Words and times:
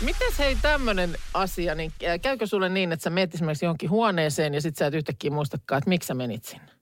Mites 0.00 0.38
hei 0.38 0.56
tämmönen 0.62 1.16
asia, 1.34 1.74
niin 1.74 1.92
ä, 2.08 2.18
käykö 2.18 2.46
sulle 2.46 2.68
niin, 2.68 2.92
että 2.92 3.02
sä 3.04 3.10
menet 3.10 3.34
esimerkiksi 3.34 3.64
johonkin 3.64 3.90
huoneeseen 3.90 4.54
ja 4.54 4.60
sit 4.60 4.76
sä 4.76 4.86
et 4.86 4.94
yhtäkkiä 4.94 5.30
muistakaan, 5.30 5.78
että 5.78 5.88
miksi 5.88 6.06
sä 6.06 6.14
menit 6.14 6.44
sinne? 6.44 6.72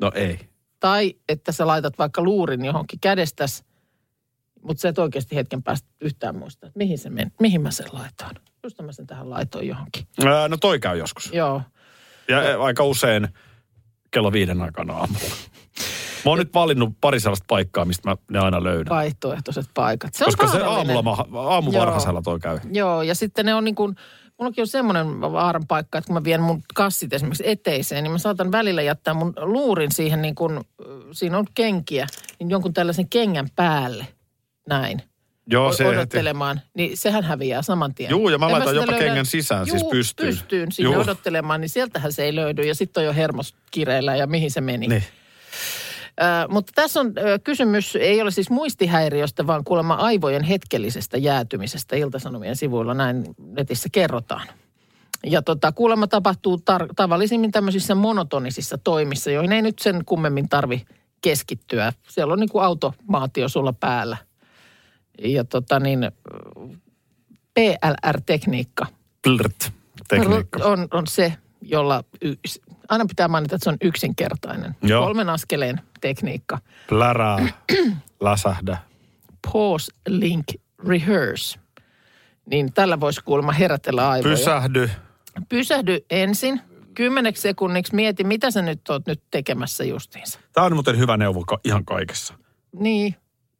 No 0.00 0.12
ei. 0.14 0.38
Tai 0.80 1.14
että 1.28 1.52
sä 1.52 1.66
laitat 1.66 1.98
vaikka 1.98 2.22
luurin 2.22 2.64
johonkin 2.64 3.00
kädestäs, 3.00 3.64
mutta 4.62 4.80
sä 4.80 4.88
et 4.88 4.98
oikeasti 4.98 5.36
hetken 5.36 5.62
päästä 5.62 5.88
yhtään 6.00 6.36
muista, 6.36 6.66
että 6.66 6.78
mihin, 6.78 6.98
se 6.98 7.10
meni, 7.10 7.30
mihin 7.40 7.60
mä 7.60 7.70
sen 7.70 7.86
laitoin. 7.92 8.36
Just 8.62 8.80
mä 8.82 8.92
sen 8.92 9.06
tähän 9.06 9.30
laitoin 9.30 9.68
johonkin. 9.68 10.06
Ää, 10.26 10.48
no 10.48 10.56
toi 10.56 10.78
käy 10.78 10.98
joskus. 10.98 11.32
Joo. 11.32 11.62
Ja 12.28 12.38
ää, 12.38 12.62
aika 12.62 12.84
usein 12.84 13.28
kello 14.10 14.32
viiden 14.32 14.62
aikana 14.62 14.92
aamulla. 14.94 15.34
Mä 16.24 16.30
oon 16.30 16.38
nyt 16.38 16.54
valinnut 16.54 16.94
pari 17.00 17.20
sellaista 17.20 17.44
paikkaa, 17.48 17.84
mistä 17.84 18.10
mä 18.10 18.16
ne 18.30 18.38
aina 18.38 18.64
löydän. 18.64 18.90
Vaihtoehtoiset 18.96 19.66
paikat. 19.74 20.14
Se 20.14 20.24
Koska 20.24 20.46
se 20.46 20.62
aamulla, 20.62 21.02
ma- 21.02 21.26
aamuvarhaisella 21.34 22.22
toi 22.22 22.40
käy. 22.40 22.58
Joo, 22.72 23.02
ja 23.02 23.14
sitten 23.14 23.46
ne 23.46 23.54
on 23.54 23.64
niin 23.64 23.74
kuin, 23.74 23.96
mullakin 24.38 24.62
on 24.62 24.66
semmoinen 24.68 25.20
vaaran 25.20 25.66
paikka, 25.68 25.98
että 25.98 26.06
kun 26.06 26.14
mä 26.14 26.24
vien 26.24 26.42
mun 26.42 26.62
kassit 26.74 27.12
esimerkiksi 27.12 27.48
eteiseen, 27.50 28.04
niin 28.04 28.12
mä 28.12 28.18
saatan 28.18 28.52
välillä 28.52 28.82
jättää 28.82 29.14
mun 29.14 29.34
luurin 29.36 29.92
siihen 29.92 30.22
niin 30.22 30.34
kuin, 30.34 30.60
siinä 31.12 31.38
on 31.38 31.46
kenkiä, 31.54 32.06
niin 32.38 32.50
jonkun 32.50 32.74
tällaisen 32.74 33.08
kengän 33.08 33.48
päälle, 33.56 34.06
näin, 34.68 35.02
Joo, 35.50 35.72
se 35.72 35.84
heti. 35.84 35.96
odottelemaan, 35.96 36.60
niin 36.74 36.96
sehän 36.96 37.24
häviää 37.24 37.62
saman 37.62 37.94
tien. 37.94 38.10
Juu, 38.10 38.28
ja 38.28 38.38
mä 38.38 38.46
En 38.46 38.52
laitan 38.52 38.68
sitä 38.68 38.80
jopa 38.82 38.98
kengän 38.98 39.26
sisään, 39.26 39.66
siis 39.66 39.82
Juu, 39.82 39.90
pystyyn. 39.90 40.28
pystyyn 40.28 40.72
sinne 40.72 40.92
Juu. 40.92 41.00
odottelemaan, 41.02 41.60
niin 41.60 41.68
sieltähän 41.68 42.12
se 42.12 42.24
ei 42.24 42.34
löydy, 42.34 42.62
ja 42.62 42.74
sitten 42.74 43.00
on 43.00 43.04
jo 43.06 43.12
hermos 43.14 43.54
kireillä, 43.70 44.16
ja 44.16 44.26
mihin 44.26 44.50
se 44.50 44.60
meni. 44.60 44.88
Niin. 44.88 45.04
Ö, 46.20 46.48
mutta 46.48 46.72
tässä 46.74 47.00
on 47.00 47.12
ö, 47.18 47.38
kysymys, 47.44 47.96
ei 47.96 48.22
ole 48.22 48.30
siis 48.30 48.50
muistihäiriöstä, 48.50 49.46
vaan 49.46 49.64
kuulemma 49.64 49.94
aivojen 49.94 50.42
hetkellisestä 50.42 51.18
jäätymisestä 51.18 51.96
Iltasanomien 51.96 52.56
sivuilla, 52.56 52.94
näin 52.94 53.24
netissä 53.38 53.88
kerrotaan. 53.92 54.48
Ja 55.26 55.42
tota, 55.42 55.72
kuulemma 55.72 56.06
tapahtuu 56.06 56.56
tar- 56.56 56.92
tavallisimmin 56.96 57.52
tämmöisissä 57.52 57.94
monotonisissa 57.94 58.78
toimissa, 58.78 59.30
joihin 59.30 59.52
ei 59.52 59.62
nyt 59.62 59.78
sen 59.78 60.04
kummemmin 60.04 60.48
tarvi 60.48 60.84
keskittyä. 61.20 61.92
Siellä 62.08 62.32
on 62.32 62.40
niin 62.40 62.48
kuin 62.48 62.64
automaatio 62.64 63.48
sulla 63.48 63.72
päällä. 63.72 64.16
Ja 65.22 65.44
tota 65.44 65.80
niin, 65.80 66.10
PLR-tekniikka 67.54 68.86
Plrt. 69.22 69.70
Tekniikka. 70.08 70.64
on, 70.64 70.88
on 70.90 71.06
se, 71.06 71.32
jolla 71.62 72.04
y- 72.22 72.36
aina 72.88 73.04
pitää 73.08 73.28
mainita, 73.28 73.54
että 73.54 73.64
se 73.64 73.70
on 73.70 73.76
yksinkertainen. 73.82 74.76
Joo. 74.82 75.04
Kolmen 75.04 75.28
askeleen 75.28 75.80
tekniikka. 76.00 76.58
Plärää, 76.88 77.48
läsähdä. 78.20 78.78
Pause, 79.52 79.92
link, 80.08 80.46
rehearse. 80.88 81.58
Niin 82.50 82.72
tällä 82.72 83.00
voisi 83.00 83.20
kuulemma 83.24 83.52
herätellä 83.52 84.08
aivoja. 84.10 84.36
Pysähdy. 84.36 84.90
Pysähdy 85.48 85.98
ensin. 86.10 86.60
Kymmeneksi 86.94 87.42
sekunniksi 87.42 87.94
mieti, 87.94 88.24
mitä 88.24 88.50
sä 88.50 88.62
nyt 88.62 88.88
oot 88.88 89.06
nyt 89.06 89.22
tekemässä 89.30 89.84
justiinsa. 89.84 90.38
Tämä 90.52 90.66
on 90.66 90.74
muuten 90.74 90.98
hyvä 90.98 91.16
neuvo 91.16 91.44
ihan 91.64 91.84
kaikessa. 91.84 92.34
Niin. 92.72 93.14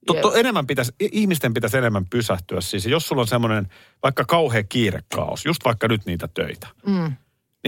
Totta, 0.06 0.38
enemmän 0.38 0.66
pitäisi, 0.66 0.92
ihmisten 1.00 1.54
pitäisi 1.54 1.76
enemmän 1.78 2.06
pysähtyä 2.10 2.60
siis. 2.60 2.86
Jos 2.86 3.08
sulla 3.08 3.22
on 3.22 3.28
semmoinen 3.28 3.69
vaikka 4.03 4.24
kauhea 4.24 4.62
kiirekaos, 4.64 5.47
just 5.47 5.64
vaikka 5.64 5.88
nyt 5.88 6.06
niitä 6.06 6.28
töitä, 6.34 6.66
Mm. 6.86 7.12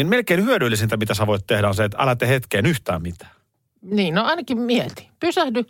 Niin 0.01 0.11
melkein 0.11 0.45
hyödyllisintä, 0.45 0.97
mitä 0.97 1.15
sä 1.15 1.27
voit 1.27 1.47
tehdä, 1.47 1.69
on 1.69 1.75
se, 1.75 1.85
että 1.85 1.99
älä 2.01 2.17
tee 2.17 2.29
hetkeen 2.29 2.67
yhtään 2.67 3.03
mitään. 3.03 3.31
Niin, 3.83 4.15
no 4.15 4.25
ainakin 4.25 4.59
mieti. 4.59 5.09
Pysähdy. 5.21 5.65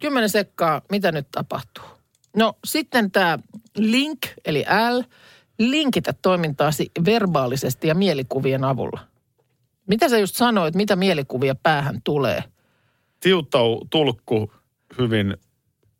Kymmenen 0.00 0.30
sekkaa, 0.30 0.82
mitä 0.90 1.12
nyt 1.12 1.26
tapahtuu. 1.30 1.84
No 2.36 2.58
sitten 2.64 3.10
tämä 3.10 3.38
link, 3.76 4.18
eli 4.44 4.64
L, 4.90 5.02
linkitä 5.58 6.14
toimintaasi 6.22 6.90
verbaalisesti 7.04 7.88
ja 7.88 7.94
mielikuvien 7.94 8.64
avulla. 8.64 9.00
Mitä 9.86 10.08
sä 10.08 10.18
just 10.18 10.36
sanoit, 10.36 10.74
mitä 10.74 10.96
mielikuvia 10.96 11.54
päähän 11.54 12.02
tulee? 12.04 12.44
Tiuttau 13.20 13.86
tulkku 13.90 14.52
hyvin 14.98 15.36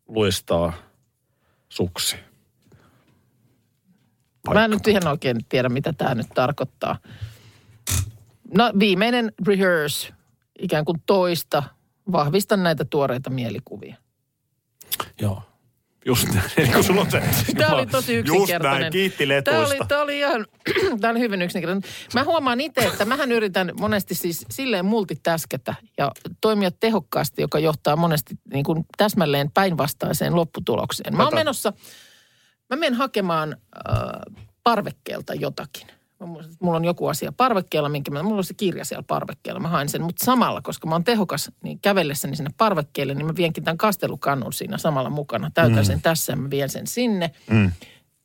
luistaa 0.07 0.73
suksi. 1.69 2.15
Mä 4.53 4.65
en 4.65 4.71
nyt 4.71 4.87
ihan 4.87 5.07
oikein 5.07 5.37
tiedä, 5.49 5.69
mitä 5.69 5.93
tämä 5.93 6.15
nyt 6.15 6.27
tarkoittaa. 6.35 6.97
No 8.53 8.71
viimeinen 8.79 9.31
rehearse, 9.47 10.13
ikään 10.59 10.85
kuin 10.85 11.01
toista, 11.05 11.63
vahvistan 12.11 12.63
näitä 12.63 12.85
tuoreita 12.85 13.29
mielikuvia. 13.29 13.95
Joo. 15.21 15.41
Just 16.05 16.27
näin. 16.33 16.51
Eli 16.57 16.67
kun 16.67 16.83
sulla 16.83 17.01
on 17.01 17.11
se, 17.11 17.21
Tämä 17.57 17.75
oli 17.75 17.85
tosi 17.85 18.15
yksinkertainen. 18.15 18.79
Just 18.79 18.81
näin, 18.81 18.91
kiitti 18.91 19.27
Tämä 19.43 19.57
oli, 19.57 19.63
letuista. 19.63 19.85
tämä 19.85 20.01
oli 20.01 20.19
ihan, 20.19 20.45
tämä 21.01 21.11
oli 21.11 21.19
hyvin 21.19 21.41
yksinkertainen. 21.41 21.91
Mä 22.13 22.23
huomaan 22.23 22.61
itse, 22.61 22.81
että 22.81 23.05
mähän 23.05 23.31
yritän 23.31 23.71
monesti 23.79 24.15
siis 24.15 24.45
silleen 24.49 24.85
multitaskätä 24.85 25.75
ja 25.97 26.11
toimia 26.41 26.71
tehokkaasti, 26.71 27.41
joka 27.41 27.59
johtaa 27.59 27.95
monesti 27.95 28.35
niin 28.53 28.63
kuin 28.63 28.85
täsmälleen 28.97 29.51
päinvastaiseen 29.51 30.35
lopputulokseen. 30.35 31.17
Mä 31.17 31.23
oon 31.23 31.35
menossa, 31.35 31.73
mä 32.69 32.75
menen 32.75 32.93
hakemaan 32.93 33.55
äh, 33.89 34.35
parvekkeelta 34.63 35.33
jotakin. 35.33 35.87
Mulla 36.59 36.77
on 36.77 36.85
joku 36.85 37.07
asia 37.07 37.31
parvekkeella, 37.37 37.89
minkä 37.89 38.11
mä, 38.11 38.23
mulla 38.23 38.37
on 38.37 38.43
se 38.43 38.53
kirja 38.53 38.85
siellä 38.85 39.03
parvekkeella, 39.07 39.59
mä 39.59 39.67
haen 39.67 39.89
sen. 39.89 40.01
Mutta 40.01 40.25
samalla, 40.25 40.61
koska 40.61 40.87
mä 40.87 40.95
oon 40.95 41.03
tehokas, 41.03 41.51
niin 41.63 41.79
kävellessäni 41.79 42.35
sinne 42.35 42.51
parvekkeelle, 42.57 43.13
niin 43.13 43.25
mä 43.25 43.35
vienkin 43.35 43.63
tämän 43.63 43.77
kastelukannun 43.77 44.53
siinä 44.53 44.77
samalla 44.77 45.09
mukana. 45.09 45.51
Täytän 45.53 45.77
mm. 45.77 45.83
sen 45.85 46.01
tässä 46.01 46.33
ja 46.33 46.37
mä 46.37 46.49
vien 46.49 46.69
sen 46.69 46.87
sinne. 46.87 47.31
Mm. 47.49 47.71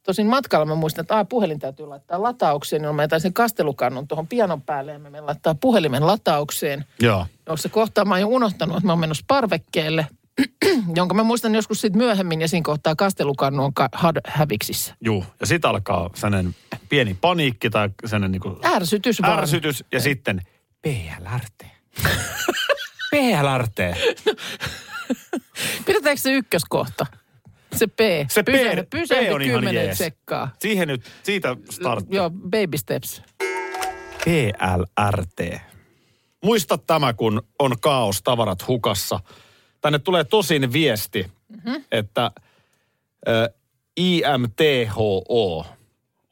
Tosin 0.02 0.26
matkalla 0.26 0.66
mä 0.66 0.74
muistan, 0.74 1.02
että 1.02 1.24
puhelin 1.24 1.58
täytyy 1.58 1.86
laittaa 1.86 2.22
lataukseen, 2.22 2.82
niin 2.82 2.94
mä 2.94 3.02
jätän 3.02 3.20
sen 3.20 3.32
kastelukannun 3.32 4.08
tuohon 4.08 4.28
pianon 4.28 4.62
päälle 4.62 4.92
ja 4.92 4.98
mä 4.98 5.10
menen 5.10 5.26
laittaa 5.26 5.54
puhelimen 5.54 6.06
lataukseen. 6.06 6.84
Joo. 7.00 7.26
Jossa 7.46 7.68
kohtaa 7.68 8.04
mä 8.04 8.14
oon 8.14 8.20
jo 8.20 8.28
unohtanut, 8.28 8.76
että 8.76 8.86
mä 8.86 8.92
oon 8.92 8.98
menossa 8.98 9.24
parvekkeelle, 9.28 10.06
jonka 10.96 11.14
mä 11.14 11.22
muistan 11.24 11.54
joskus 11.54 11.80
sitten 11.80 11.98
myöhemmin 11.98 12.40
ja 12.40 12.48
siinä 12.48 12.64
kohtaa 12.64 12.94
kastelukannu 12.96 13.64
on 13.64 13.74
ka- 13.74 13.88
had- 13.96 14.20
häviksissä. 14.26 14.94
Juu. 15.00 15.24
Ja 15.40 15.46
sitten 15.46 15.70
alkaa 15.70 16.10
sellainen 16.14 16.54
pieni 16.88 17.16
paniikki 17.20 17.70
tai 17.70 17.88
sellainen 18.06 18.32
niin 18.32 18.42
kuin 18.42 18.56
Ärsytys 18.66 19.22
vaan. 19.22 19.38
ärsytys 19.38 19.84
ja 19.92 20.00
sitten 20.00 20.40
PLRT. 20.82 21.70
PLRT. 23.10 23.76
Pidetäänkö 25.86 26.20
se 26.22 26.32
ykköskohta? 26.32 27.06
Se 27.76 27.86
P. 27.86 27.98
Se 28.28 28.42
P- 28.42 28.46
pysähdy, 28.90 29.26
P 29.28 29.32
on 29.34 29.42
ihan 29.42 29.74
jees. 29.74 29.98
sekkaa. 29.98 30.50
Siihen 30.58 30.88
nyt, 30.88 31.02
siitä 31.22 31.56
startti. 31.70 32.16
Joo, 32.16 32.30
baby 32.30 32.78
steps. 32.78 33.22
PLRT. 34.24 35.60
Muista 36.44 36.78
tämä, 36.78 37.12
kun 37.12 37.42
on 37.58 37.80
kaos, 37.80 38.22
tavarat 38.22 38.68
hukassa. 38.68 39.20
Tänne 39.80 39.98
tulee 39.98 40.24
tosin 40.24 40.72
viesti, 40.72 41.26
mm-hmm. 41.48 41.84
että 41.92 42.30
ö, 43.28 43.50
IMTHO 43.96 45.66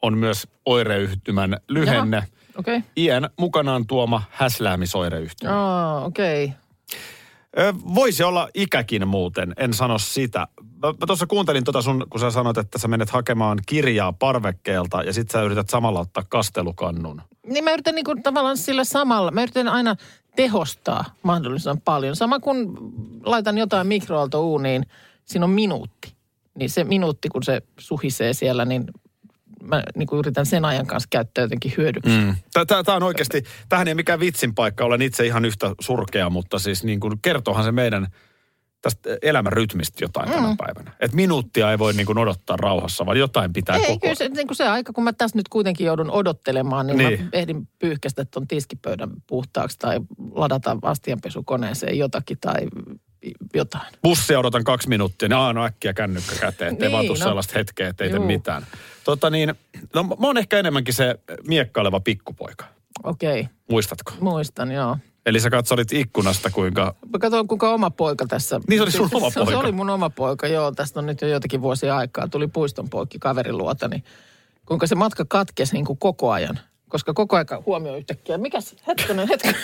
on 0.02 0.18
myös 0.18 0.48
oireyhtymän 0.66 1.56
lyhenne. 1.68 2.16
Jaha. 2.16 2.26
Okay. 2.58 2.82
Iän 2.96 3.30
mukanaan 3.38 3.86
tuoma 3.86 4.22
häsläämisoireyhtymä. 4.30 5.96
Oh, 5.96 6.04
okei. 6.04 6.44
Okay. 6.44 6.58
Voisi 7.94 8.22
olla 8.22 8.48
ikäkin 8.54 9.08
muuten, 9.08 9.54
en 9.56 9.74
sano 9.74 9.98
sitä. 9.98 10.38
Mä, 10.60 10.88
mä 10.88 11.06
tuossa 11.06 11.26
kuuntelin 11.26 11.64
tota 11.64 11.82
sun, 11.82 12.06
kun 12.10 12.20
sä 12.20 12.30
sanoit, 12.30 12.58
että 12.58 12.78
sä 12.78 12.88
menet 12.88 13.10
hakemaan 13.10 13.58
kirjaa 13.66 14.12
parvekkeelta 14.12 15.02
ja 15.02 15.12
sit 15.12 15.30
sä 15.30 15.42
yrität 15.42 15.70
samalla 15.70 16.00
ottaa 16.00 16.24
kastelukannun. 16.28 17.22
Niin 17.46 17.64
mä 17.64 17.72
yritän 17.72 17.94
niinku 17.94 18.14
tavallaan 18.22 18.56
sillä 18.56 18.84
samalla, 18.84 19.30
mä 19.30 19.42
yritän 19.42 19.68
aina 19.68 19.96
tehostaa 20.38 21.04
mahdollisimman 21.22 21.80
paljon. 21.80 22.16
Sama 22.16 22.40
kun 22.40 22.78
laitan 23.24 23.58
jotain 23.58 23.86
mikroaaltouuniin, 23.86 24.86
siinä 25.24 25.44
on 25.44 25.50
minuutti. 25.50 26.12
Niin 26.54 26.70
se 26.70 26.84
minuutti, 26.84 27.28
kun 27.28 27.42
se 27.42 27.62
suhisee 27.78 28.32
siellä, 28.32 28.64
niin 28.64 28.84
mä 29.62 29.82
niinku 29.96 30.16
yritän 30.16 30.46
sen 30.46 30.64
ajan 30.64 30.86
kanssa 30.86 31.08
käyttää 31.10 31.42
jotenkin 31.42 31.74
hyödyksi. 31.76 32.10
Mm. 32.10 32.36
Tämä 32.66 32.96
on 32.96 33.02
oikeasti, 33.02 33.42
tähän 33.68 33.88
ei 33.88 33.94
mikään 33.94 34.20
vitsin 34.20 34.54
paikka, 34.54 34.84
olen 34.84 35.02
itse 35.02 35.26
ihan 35.26 35.44
yhtä 35.44 35.74
surkea, 35.80 36.30
mutta 36.30 36.58
siis 36.58 36.84
niin 36.84 37.00
kuin 37.00 37.18
kertohan 37.22 37.64
se 37.64 37.72
meidän 37.72 38.06
tästä 38.82 39.16
elämän 39.22 39.52
rytmistä 39.52 40.04
jotain 40.04 40.28
mm. 40.28 40.34
tänä 40.34 40.54
päivänä. 40.58 40.92
Että 41.00 41.16
minuuttia 41.16 41.70
ei 41.70 41.78
voi 41.78 41.92
niin 41.92 42.06
kuin 42.06 42.18
odottaa 42.18 42.56
rauhassa, 42.56 43.06
vaan 43.06 43.18
jotain 43.18 43.52
pitää 43.52 43.76
Ei, 43.76 43.86
koko 43.86 43.98
kyllä 43.98 44.14
se, 44.14 44.28
niin 44.28 44.46
kuin 44.46 44.56
se 44.56 44.68
aika, 44.68 44.92
kun 44.92 45.04
mä 45.04 45.12
tässä 45.12 45.38
nyt 45.38 45.48
kuitenkin 45.48 45.86
joudun 45.86 46.10
odottelemaan, 46.10 46.86
niin, 46.86 46.98
niin. 46.98 47.08
Niin. 47.08 47.22
mä 47.22 47.28
ehdin 47.32 47.68
pyyhkästä 47.78 48.24
tuon 48.24 48.48
tiskipöydän 48.48 49.10
puhtaaksi 49.26 49.78
tai 49.78 50.00
ladata 50.32 50.76
astianpesukoneeseen 50.82 51.98
jotakin 51.98 52.38
tai 52.40 52.60
jotain. 53.54 53.94
bussia 54.02 54.38
odotan 54.38 54.64
kaksi 54.64 54.88
minuuttia, 54.88 55.28
niin 55.28 55.36
aah, 55.36 55.54
no 55.54 55.64
äkkiä 55.64 55.92
kännykkä 55.92 56.34
käteen, 56.40 56.72
ettei 56.72 56.88
Niin, 56.88 56.92
vaan 56.92 57.06
tule 57.06 57.18
no. 57.18 57.24
sellaista 57.24 57.58
hetkeä, 57.58 57.88
ettei 57.88 58.10
tee 58.10 58.18
mitään. 58.18 58.66
Tota 59.04 59.30
niin, 59.30 59.54
no 59.94 60.02
mä 60.02 60.26
oon 60.26 60.38
ehkä 60.38 60.58
enemmänkin 60.58 60.94
se 60.94 61.18
miekkaileva 61.46 62.00
pikkupoika. 62.00 62.64
Okei, 63.04 63.40
okay, 63.40 63.52
Muistatko? 63.70 64.12
muistan, 64.20 64.72
joo. 64.72 64.96
Eli 65.28 65.40
sä 65.40 65.50
katsolit 65.50 65.92
ikkunasta, 65.92 66.50
kuinka... 66.50 66.94
Mä 67.12 67.18
katsoin, 67.18 67.48
kuinka 67.48 67.70
oma 67.70 67.90
poika 67.90 68.26
tässä... 68.26 68.60
Niin 68.68 68.78
se 68.78 68.82
oli 68.82 68.90
sun 68.90 69.08
oma 69.12 69.30
se, 69.30 69.34
Se 69.34 69.44
poika. 69.44 69.58
oli 69.58 69.72
mun 69.72 69.90
oma 69.90 70.10
poika, 70.10 70.46
joo. 70.46 70.72
Tästä 70.72 71.00
on 71.00 71.06
nyt 71.06 71.20
jo 71.20 71.28
jotakin 71.28 71.62
vuosia 71.62 71.96
aikaa. 71.96 72.28
Tuli 72.28 72.46
puiston 72.46 72.88
poikki 72.88 73.18
kaverin 73.18 73.58
luota, 73.58 73.88
niin 73.88 74.04
kuinka 74.66 74.86
se 74.86 74.94
matka 74.94 75.24
katkesi 75.28 75.72
niin 75.72 75.84
kuin 75.84 75.98
koko 75.98 76.30
ajan. 76.30 76.58
Koska 76.88 77.14
koko 77.14 77.36
aika 77.36 77.62
huomio 77.66 77.96
yhtäkkiä, 77.96 78.38
mikäs, 78.38 78.76
hetkonen, 78.86 79.28
hetkonen, 79.28 79.60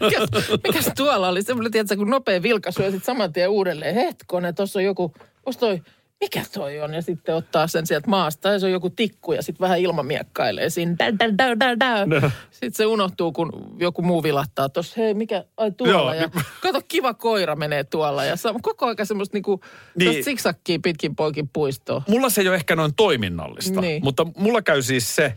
mikäs, 0.00 0.28
mikäs 0.66 0.90
tuolla 0.96 1.28
oli? 1.28 1.42
Semmoinen, 1.42 1.72
tiedätkö, 1.72 1.96
kun 1.96 2.10
nopea 2.10 2.42
vilkaisu 2.42 2.82
ja 2.82 2.90
sitten 2.90 3.06
saman 3.06 3.32
tien 3.32 3.50
uudelleen, 3.50 3.94
hetkonen, 3.94 4.54
tuossa 4.54 4.78
on 4.78 4.84
joku, 4.84 5.14
onks 5.46 5.56
toi, 5.56 5.82
mikä 6.22 6.44
toi 6.54 6.80
on? 6.80 6.94
Ja 6.94 7.02
sitten 7.02 7.34
ottaa 7.34 7.66
sen 7.66 7.86
sieltä 7.86 8.10
maasta 8.10 8.48
ja 8.48 8.58
se 8.58 8.66
on 8.66 8.72
joku 8.72 8.90
tikku 8.90 9.32
ja 9.32 9.42
sitten 9.42 9.60
vähän 9.64 9.78
ilmamiekkailee 9.78 10.70
siinä. 10.70 10.96
Dä, 10.98 11.12
dä, 11.18 11.38
dä, 11.38 11.60
dä, 11.60 11.80
dä. 11.80 12.06
No. 12.06 12.30
Sitten 12.50 12.72
se 12.74 12.86
unohtuu, 12.86 13.32
kun 13.32 13.76
joku 13.80 14.02
muu 14.02 14.22
vilahtaa 14.22 14.68
tuossa, 14.68 14.94
hei 15.00 15.14
mikä, 15.14 15.44
ai 15.56 15.70
tuolla. 15.70 15.92
Joo, 15.94 16.12
ja 16.14 16.20
niin- 16.20 16.44
kato, 16.62 16.80
kiva 16.88 17.14
koira 17.14 17.56
menee 17.56 17.84
tuolla. 17.84 18.24
Ja 18.24 18.36
saa 18.36 18.54
koko 18.62 18.86
aika 18.86 19.04
semmoista 19.04 19.36
niinku, 19.36 19.60
Niin. 19.98 20.24
siksakkiä 20.24 20.78
pitkin 20.82 21.16
poikin 21.16 21.48
puistoon. 21.48 22.02
Mulla 22.08 22.30
se 22.30 22.40
ei 22.40 22.48
ole 22.48 22.56
ehkä 22.56 22.76
noin 22.76 22.94
toiminnallista, 22.94 23.80
Niin. 23.80 24.04
mutta 24.04 24.26
mulla 24.36 24.62
käy 24.62 24.82
siis 24.82 25.16
se, 25.16 25.36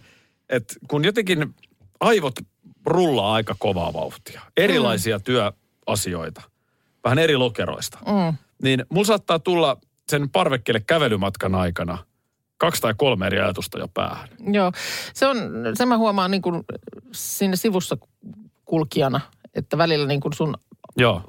että 0.49 0.73
kun 0.88 1.05
jotenkin 1.05 1.55
aivot 1.99 2.35
rullaa 2.85 3.33
aika 3.33 3.55
kovaa 3.59 3.93
vauhtia, 3.93 4.41
erilaisia 4.57 5.17
mm. 5.17 5.23
työasioita, 5.23 6.41
vähän 7.03 7.19
eri 7.19 7.35
lokeroista, 7.38 7.97
Mm. 8.05 8.38
niin 8.63 8.85
mulla 8.89 9.05
saattaa 9.05 9.39
tulla 9.39 9.77
sen 10.09 10.29
parvekkeelle 10.29 10.79
kävelymatkan 10.79 11.55
aikana 11.55 11.97
kaksi 12.57 12.81
tai 12.81 12.93
kolme 12.97 13.27
eri 13.27 13.39
ajatusta 13.39 13.79
jo 13.79 13.87
päähän. 13.87 14.29
Joo, 14.53 14.71
se 15.13 15.27
on, 15.27 15.37
se 15.73 15.85
mä 15.85 15.97
huomaan 15.97 16.31
niin 16.31 16.41
kuin 16.41 16.63
sinne 17.11 17.55
sivussa 17.55 17.97
kulkijana, 18.65 19.21
että 19.53 19.77
välillä 19.77 20.07
niin 20.07 20.21
kuin 20.21 20.33
sun, 20.33 20.57
Joo, 20.97 21.21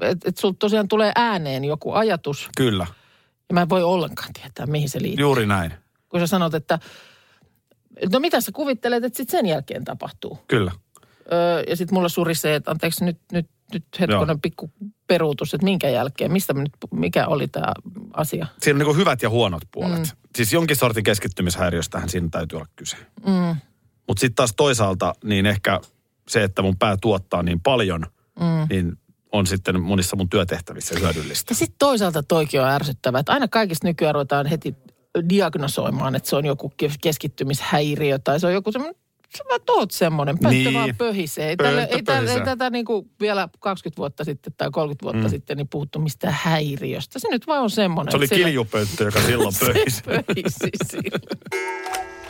että 0.00 0.28
et 0.28 0.36
sul 0.36 0.52
tosiaan 0.52 0.88
tulee 0.88 1.12
ääneen 1.16 1.64
joku 1.64 1.92
ajatus, 1.92 2.48
kyllä. 2.56 2.86
ja 3.48 3.54
mä 3.54 3.62
en 3.62 3.68
voi 3.68 3.82
ollenkaan 3.82 4.32
tietää, 4.32 4.66
mihin 4.66 4.88
se 4.88 5.02
liittyy. 5.02 5.22
Juuri 5.22 5.46
näin. 5.46 5.72
Kun 6.08 6.20
sä 6.20 6.26
sanot, 6.26 6.54
että 6.54 6.78
no 8.12 8.20
mitä 8.20 8.40
sä 8.40 8.52
kuvittelet, 8.52 9.04
että 9.04 9.16
sitten 9.16 9.38
sen 9.38 9.46
jälkeen 9.46 9.84
tapahtuu. 9.84 10.38
Kyllä. 10.48 10.72
Öö, 11.32 11.62
ja 11.68 11.76
sitten 11.76 11.94
mulla 11.94 12.08
surisee, 12.08 12.54
että 12.54 12.70
anteeksi 12.70 13.04
nyt, 13.04 13.18
nyt, 13.32 13.46
nyt 13.72 13.84
hetkonen 14.00 14.28
Joo. 14.28 14.38
pikku 14.42 14.70
peruutus, 15.06 15.54
että 15.54 15.64
minkä 15.64 15.88
jälkeen, 15.88 16.32
mistä 16.32 16.52
nyt, 16.52 16.72
mikä 16.90 17.26
oli 17.26 17.48
tämä 17.48 17.72
asia. 18.12 18.46
Siinä 18.62 18.84
on 18.84 18.86
niin 18.86 18.96
hyvät 18.96 19.22
ja 19.22 19.30
huonot 19.30 19.62
puolet. 19.72 19.98
Mm. 19.98 20.04
Siis 20.36 20.52
jonkin 20.52 20.76
sortin 20.76 21.04
keskittymishäiriöstähän 21.04 22.08
siinä 22.08 22.28
täytyy 22.30 22.56
olla 22.56 22.68
kyse. 22.76 22.96
Mm. 23.26 23.56
Mutta 24.06 24.20
sitten 24.20 24.34
taas 24.34 24.52
toisaalta, 24.56 25.14
niin 25.24 25.46
ehkä 25.46 25.80
se, 26.28 26.44
että 26.44 26.62
mun 26.62 26.76
pää 26.78 26.96
tuottaa 27.02 27.42
niin 27.42 27.60
paljon, 27.60 28.06
mm. 28.40 28.66
niin 28.70 28.92
on 29.32 29.46
sitten 29.46 29.80
monissa 29.80 30.16
mun 30.16 30.28
työtehtävissä 30.28 30.98
hyödyllistä. 31.00 31.50
Ja 31.50 31.54
sitten 31.54 31.78
toisaalta 31.78 32.22
toikin 32.22 32.60
on 32.60 32.68
ärsyttävää, 32.68 33.20
että 33.20 33.32
aina 33.32 33.48
kaikista 33.48 33.86
nykyään 33.86 34.14
ruvetaan 34.14 34.46
heti 34.46 34.74
diagnosoimaan, 35.28 36.14
että 36.14 36.30
se 36.30 36.36
on 36.36 36.46
joku 36.46 36.72
ke- 36.82 36.96
keskittymishäiriö 37.00 38.18
tai 38.18 38.40
se 38.40 38.46
on 38.46 38.52
joku 38.52 38.72
semmoinen, 38.72 39.00
sä 39.36 39.44
vaan 39.48 39.60
oot 39.68 39.90
semmoinen, 39.90 40.38
pönttö 40.38 40.56
Niin. 40.58 40.74
vaan 40.74 40.94
pöhisee. 40.98 41.48
Ei, 41.48 41.56
tälle, 41.56 41.88
ei, 41.90 42.02
tälle, 42.02 42.32
ei 42.32 42.40
tätä 42.44 42.70
niin 42.70 42.84
kuin 42.84 43.10
vielä 43.20 43.48
20 43.60 43.98
vuotta 43.98 44.24
sitten 44.24 44.52
tai 44.56 44.70
30 44.72 45.04
vuotta 45.04 45.28
mm. 45.28 45.30
sitten 45.30 45.56
niin 45.56 45.68
puhuttu 45.68 45.98
mistään 45.98 46.36
häiriöstä. 46.42 47.18
Se 47.18 47.28
nyt 47.30 47.46
vaan 47.46 47.62
on 47.62 47.70
semmoinen. 47.70 48.10
Se 48.12 48.16
oli 48.16 48.26
sillä- 48.26 48.46
kiljupönttö, 48.46 49.04
joka 49.04 49.20
silloin 49.22 49.54
pöhisi. 49.66 49.96
Se 49.96 50.02
pöhisi 50.02 50.70
silloin. 50.90 51.40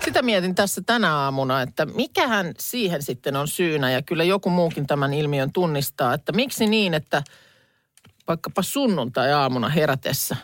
Sitä 0.05 0.23
mietin 0.23 0.55
tässä 0.55 0.83
tänä 0.87 1.17
aamuna, 1.17 1.63
että 1.63 1.87
mikähän 1.87 2.53
siihen 2.59 3.03
sitten 3.03 3.37
on 3.37 3.49
syynä, 3.49 3.91
ja 3.91 4.03
kyllä 4.03 4.25
joku 4.25 4.51
muukin 4.51 4.87
tämän 4.87 5.15
ilmiön 5.15 5.53
tunnistaa, 5.53 6.15
että 6.15 6.33
miksi 6.33 6.67
niin, 6.67 6.95
että 6.95 7.23
vaikkapa 8.29 8.63
sunnuntai-aamuna 8.63 9.69
herätessä 9.69 10.37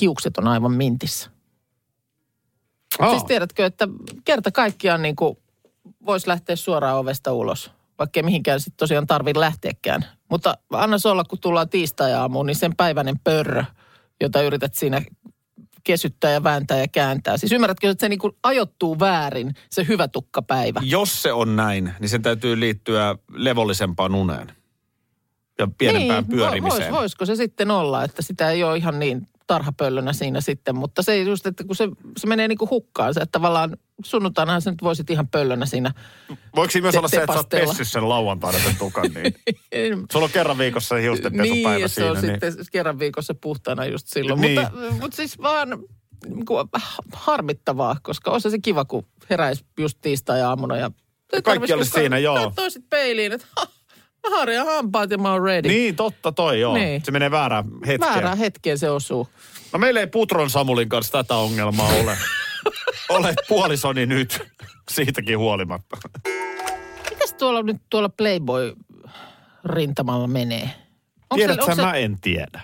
hiukset 0.00 0.38
on 0.38 0.48
aivan 0.48 0.72
mintissä. 0.72 1.30
Aa, 2.98 3.10
Siis 3.10 3.24
tiedätkö, 3.24 3.66
että 3.66 3.88
kerta 4.24 4.50
kaikkiaan 4.52 5.02
niin 5.02 5.16
kuin 5.16 5.38
voisi 6.06 6.28
lähteä 6.28 6.56
suoraan 6.56 6.98
ovesta 6.98 7.32
ulos, 7.32 7.70
vaikkei 7.98 8.22
mihinkään 8.22 8.60
sitten 8.60 8.76
tosiaan 8.76 9.06
tarvitse 9.06 9.40
lähteäkään. 9.40 10.04
Mutta 10.30 10.58
anna 10.72 10.98
se 10.98 11.08
olla, 11.08 11.24
kun 11.24 11.38
tullaan 11.40 11.68
tiistai-aamuun, 11.68 12.46
niin 12.46 12.56
sen 12.56 12.76
päiväinen 12.76 13.18
pörrö, 13.24 13.64
jota 14.20 14.42
yrität 14.42 14.74
siinä 14.74 15.02
kesyttää 15.84 16.30
ja 16.30 16.42
vääntää 16.42 16.78
ja 16.78 16.88
kääntää. 16.88 17.36
Siis 17.36 17.52
ymmärrätkö, 17.52 17.90
että 17.90 18.00
se 18.00 18.08
niin 18.08 18.18
kuin 18.18 18.36
ajoittuu 18.42 18.98
väärin, 18.98 19.54
se 19.70 19.86
hyvä 19.88 20.08
tukkapäivä. 20.08 20.80
Jos 20.84 21.22
se 21.22 21.32
on 21.32 21.56
näin, 21.56 21.94
niin 22.00 22.08
sen 22.08 22.22
täytyy 22.22 22.60
liittyä 22.60 23.16
levollisempaan 23.32 24.14
uneen. 24.14 24.52
Ja 25.58 25.68
pienempään 25.78 26.24
niin, 26.24 26.36
pyörimiseen. 26.36 26.90
Vois, 26.90 27.00
voisiko 27.00 27.26
se 27.26 27.36
sitten 27.36 27.70
olla, 27.70 28.04
että 28.04 28.22
sitä 28.22 28.50
ei 28.50 28.64
ole 28.64 28.76
ihan 28.76 28.98
niin 28.98 29.28
tarhapöllönä 29.46 30.12
siinä 30.12 30.40
sitten, 30.40 30.76
mutta 30.76 31.02
se 31.02 31.22
just, 31.22 31.46
että 31.46 31.64
kun 31.64 31.76
se, 31.76 31.88
se 32.16 32.26
menee 32.26 32.48
niin 32.48 32.58
kuin 32.58 32.70
hukkaan, 32.70 33.14
se, 33.14 33.20
että 33.20 33.32
tavallaan 33.32 33.76
sunnuntainahan 34.04 34.62
sä 34.62 34.70
nyt 34.70 34.82
voisit 34.82 35.10
ihan 35.10 35.28
pöllönä 35.28 35.66
siinä. 35.66 35.94
Voiko 36.56 36.70
siinä 36.70 36.82
myös 36.82 36.92
Te- 36.92 36.98
olla 36.98 37.08
se, 37.08 37.16
että 37.16 37.32
sä 37.32 37.38
oot 37.38 37.48
pessyt 37.48 37.88
sen 37.88 38.08
lauantaina 38.08 38.58
sen 38.58 38.76
tukan? 38.76 39.10
Niin. 39.14 40.06
Sulla 40.12 40.24
on 40.24 40.30
kerran 40.30 40.58
viikossa 40.58 40.96
se 40.96 41.02
hiustenpesupäivä 41.02 41.70
niin, 41.70 41.80
ja 41.80 41.88
se 41.88 41.94
siinä. 41.94 42.10
on 42.10 42.16
niin. 42.16 42.32
sitten 42.32 42.66
kerran 42.72 42.98
viikossa 42.98 43.34
puhtaana 43.34 43.86
just 43.86 44.06
silloin. 44.06 44.40
Niin. 44.40 44.60
Mutta, 44.60 44.92
mutta 45.00 45.16
siis 45.16 45.38
vaan 45.42 45.68
niin 46.26 46.46
harmittavaa, 47.12 47.96
koska 48.02 48.30
olisi 48.30 48.50
se 48.50 48.58
kiva, 48.58 48.84
kun 48.84 49.06
heräisi 49.30 49.64
just 49.78 49.98
tiistai-aamuna 50.02 50.76
ja... 50.76 50.90
ei 51.32 51.42
kaikki 51.42 51.72
olisi 51.72 51.90
siinä, 51.90 52.18
joo. 52.18 52.36
Katsoisit 52.36 52.84
peiliin, 52.90 53.32
että 53.32 53.46
ha, 53.56 53.66
mä 54.30 54.36
harjan 54.36 54.66
hampaat 54.66 55.10
ja 55.10 55.18
mä 55.18 55.32
oon 55.32 55.42
ready. 55.42 55.68
Niin, 55.68 55.96
totta 55.96 56.32
toi, 56.32 56.60
joo. 56.60 56.74
Niin. 56.74 57.02
Se 57.04 57.10
menee 57.10 57.30
väärään 57.30 57.64
hetkeen. 57.86 58.00
Väärään 58.00 58.38
hetkeen 58.38 58.78
se 58.78 58.90
osuu. 58.90 59.28
No 59.72 59.78
meillä 59.78 60.00
ei 60.00 60.06
Putron 60.06 60.50
Samulin 60.50 60.88
kanssa 60.88 61.12
tätä 61.12 61.34
ongelmaa 61.34 61.88
ole. 61.88 62.16
Olet 63.08 63.36
puolisoni 63.48 64.06
nyt, 64.06 64.40
siitäkin 64.90 65.38
huolimatta. 65.38 65.96
Mitäs 67.10 67.32
tuolla 67.32 67.62
nyt 67.62 67.76
tuolla 67.90 68.08
Playboy-rintamalla 68.08 70.26
menee? 70.26 70.62
Onko 71.30 71.36
Tiedätkö 71.36 71.64
se- 71.64 71.70
onko 71.70 71.82
mä 71.82 71.92
en 71.92 72.18
tiedä. 72.20 72.60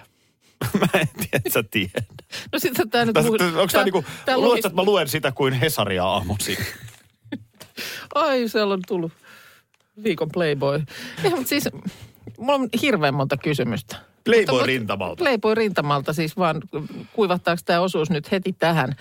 mä 0.80 0.86
en 0.94 1.08
tiedä, 1.16 1.28
että 1.32 1.50
sä 1.52 1.62
tiedät. 1.70 2.04
No 2.52 2.58
sitten 2.58 2.90
tää 2.90 3.04
nyt... 3.04 3.16
Onko 3.16 3.66
tää 3.72 3.84
niinku, 3.84 4.04
tää 4.24 4.36
luist- 4.36 4.56
että 4.66 4.74
mä 4.74 4.82
luen 4.82 5.08
sitä 5.08 5.32
kuin 5.32 5.52
Hesaria 5.54 6.04
aamusi? 6.04 6.58
Ai, 8.14 8.48
siellä 8.48 8.74
on 8.74 8.80
tullut 8.88 9.12
viikon 10.04 10.28
Playboy. 10.32 10.82
Ei, 11.24 11.30
mutta 11.30 11.48
siis, 11.48 11.68
mulla 12.38 12.54
on 12.54 12.68
hirveän 12.82 13.14
monta 13.14 13.36
kysymystä. 13.36 13.96
Playboy 14.24 14.54
Mutta- 14.54 14.66
rintamalta. 14.66 15.24
Playboy 15.24 15.54
rintamalta 15.54 16.12
siis 16.12 16.36
vaan, 16.36 16.62
kuivahtaako 17.12 17.62
tämä 17.64 17.80
osuus 17.80 18.10
nyt 18.10 18.32
heti 18.32 18.52
tähän? 18.52 18.96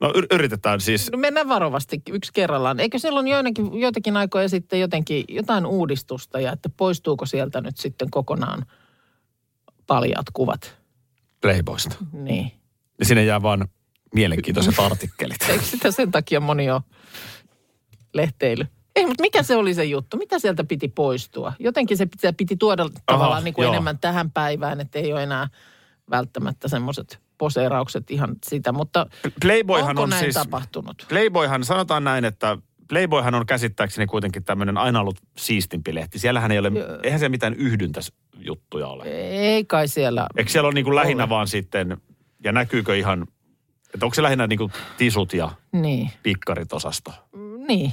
No 0.00 0.08
yr- 0.08 0.34
yritetään 0.34 0.80
siis. 0.80 1.12
No 1.12 1.18
mennään 1.18 1.48
varovasti 1.48 2.02
yksi 2.10 2.32
kerrallaan. 2.32 2.80
Eikö 2.80 2.98
silloin 2.98 3.28
joinakin, 3.28 3.80
joitakin 3.80 4.16
aikoja 4.16 4.48
sitten 4.48 4.80
jotenkin 4.80 5.24
jotain 5.28 5.66
uudistusta 5.66 6.40
ja 6.40 6.52
että 6.52 6.68
poistuuko 6.76 7.26
sieltä 7.26 7.60
nyt 7.60 7.76
sitten 7.76 8.10
kokonaan 8.10 8.66
paljaat 9.86 10.26
kuvat? 10.32 10.74
Playboysta. 11.40 11.96
Niin. 12.12 12.52
Ja 12.98 13.04
sinne 13.04 13.24
jää 13.24 13.42
vaan 13.42 13.68
mielenkiintoiset 14.14 14.78
artikkelit. 14.90 15.48
Eikö 15.48 15.64
sitä 15.64 15.90
sen 15.90 16.10
takia 16.10 16.40
moni 16.40 16.70
ole 16.70 16.82
lehteily? 18.14 18.66
Ei, 18.96 19.06
mutta 19.06 19.22
mikä 19.22 19.42
se 19.42 19.56
oli 19.56 19.74
se 19.74 19.84
juttu? 19.84 20.16
Mitä 20.16 20.38
sieltä 20.38 20.64
piti 20.64 20.88
poistua? 20.88 21.52
Jotenkin 21.58 21.96
se 21.96 22.06
piti, 22.06 22.32
piti 22.36 22.56
tuoda 22.56 22.88
tavallaan 23.06 23.44
niin 23.44 23.54
kuin 23.54 23.62
joo. 23.62 23.72
enemmän 23.72 23.98
tähän 23.98 24.30
päivään, 24.30 24.80
että 24.80 24.98
ei 24.98 25.12
ole 25.12 25.22
enää 25.22 25.48
välttämättä 26.10 26.68
semmoiset 26.68 27.20
poseeraukset 27.38 28.10
ihan 28.10 28.36
sitä. 28.46 28.72
Mutta 28.72 29.06
Playboyhan 29.42 29.88
onko 29.90 30.02
on 30.02 30.10
näin 30.10 30.20
siis... 30.24 30.34
tapahtunut? 30.34 31.06
Playboyhan, 31.08 31.64
sanotaan 31.64 32.04
näin, 32.04 32.24
että 32.24 32.58
Playboyhan 32.88 33.34
on 33.34 33.46
käsittääkseni 33.46 34.06
kuitenkin 34.06 34.44
tämmöinen 34.44 34.76
aina 34.78 35.00
ollut 35.00 35.18
siistimpi 35.38 35.94
lehti. 35.94 36.18
Siellähän 36.18 36.52
ei 36.52 36.58
ole, 36.58 36.68
Joo. 36.74 36.98
eihän 37.02 37.18
siellä 37.20 37.30
mitään 37.30 37.54
yhdyntäjuttuja 37.54 38.86
ole. 38.88 39.04
Ei 39.04 39.64
kai 39.64 39.88
siellä. 39.88 40.26
Eikö 40.36 40.50
siellä 40.50 40.66
ole 40.66 40.74
niin 40.74 40.84
kuin 40.84 40.96
lähinnä 40.96 41.22
Ole. 41.22 41.30
vaan 41.30 41.48
sitten, 41.48 41.96
ja 42.44 42.52
näkyykö 42.52 42.96
ihan, 42.96 43.26
että 43.94 44.06
onko 44.06 44.14
se 44.14 44.22
lähinnä 44.22 44.46
niin 44.46 44.58
kuin 44.58 44.72
tisut 44.98 45.32
ja 45.32 45.50
Niin. 45.72 46.10
pikkarit 46.22 46.72
osasto? 46.72 47.12
Niin. 47.68 47.92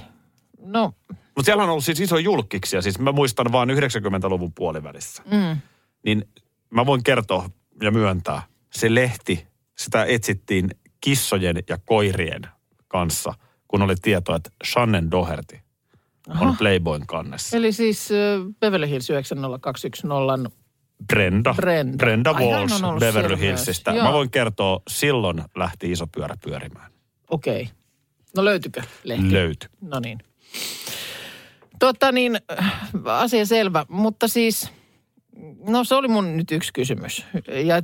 No, 0.59 0.93
Mutta 1.09 1.43
siellä 1.45 1.63
on 1.63 1.69
ollut 1.69 1.83
siis 1.83 1.99
iso 1.99 2.17
julkkiksia, 2.17 2.81
siis 2.81 2.99
mä 2.99 3.11
muistan 3.11 3.51
vaan 3.51 3.69
90-luvun 3.69 4.53
puolivälissä. 4.53 5.23
mm, 5.31 5.57
Niin 6.05 6.27
mä 6.69 6.85
voin 6.85 7.03
kertoa 7.03 7.49
ja 7.81 7.91
myöntää, 7.91 8.41
se 8.73 8.95
lehti, 8.95 9.47
sitä 9.77 10.05
etsittiin 10.05 10.69
kissojen 11.01 11.55
ja 11.69 11.77
koirien 11.85 12.41
kanssa, 12.87 13.33
kun 13.67 13.81
oli 13.81 13.95
tietoa, 14.01 14.35
että 14.35 14.49
Shannon 14.65 15.11
Doherty 15.11 15.59
on 16.41 16.57
Playboyn 16.57 17.07
kannessa. 17.07 17.57
Eli 17.57 17.71
siis 17.71 18.09
Beverly 18.59 18.89
Hills 18.89 19.09
90210 19.09 20.51
Brenda. 21.07 21.53
Brenda. 21.53 21.97
Brenda 21.97 22.31
Ai, 22.31 22.45
Walsh 22.45 22.83
ollut 22.83 22.99
Beverly. 22.99 23.39
Hillsistä. 23.39 23.91
Joo. 23.91 24.03
Mä 24.03 24.13
voin 24.13 24.31
kertoa, 24.31 24.81
silloin 24.89 25.43
lähti 25.55 25.91
iso 25.91 26.07
pyörä 26.07 26.35
pyörimään. 26.43 26.91
Okei. 27.29 27.61
Okay. 27.61 27.73
No 28.35 28.45
löytykö 28.45 28.81
lehti? 29.03 29.33
Löytyi. 29.33 29.69
No 29.81 29.99
niin. 29.99 30.19
Totta 31.79 32.11
niin, 32.11 32.39
äh, 32.59 32.73
asia 33.05 33.45
selvä. 33.45 33.85
Mutta 33.89 34.27
siis, 34.27 34.71
no 35.67 35.83
se 35.83 35.95
oli 35.95 36.07
mun 36.07 36.37
nyt 36.37 36.51
yksi 36.51 36.73
kysymys. 36.73 37.25
Ja 37.65 37.75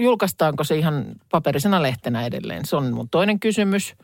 julkaistaanko 0.00 0.64
se 0.64 0.76
ihan 0.76 1.04
paperisena 1.30 1.82
lehtenä 1.82 2.26
edelleen? 2.26 2.66
Se 2.66 2.76
on 2.76 2.92
mun 2.92 3.08
toinen 3.08 3.40
kysymys. 3.40 3.94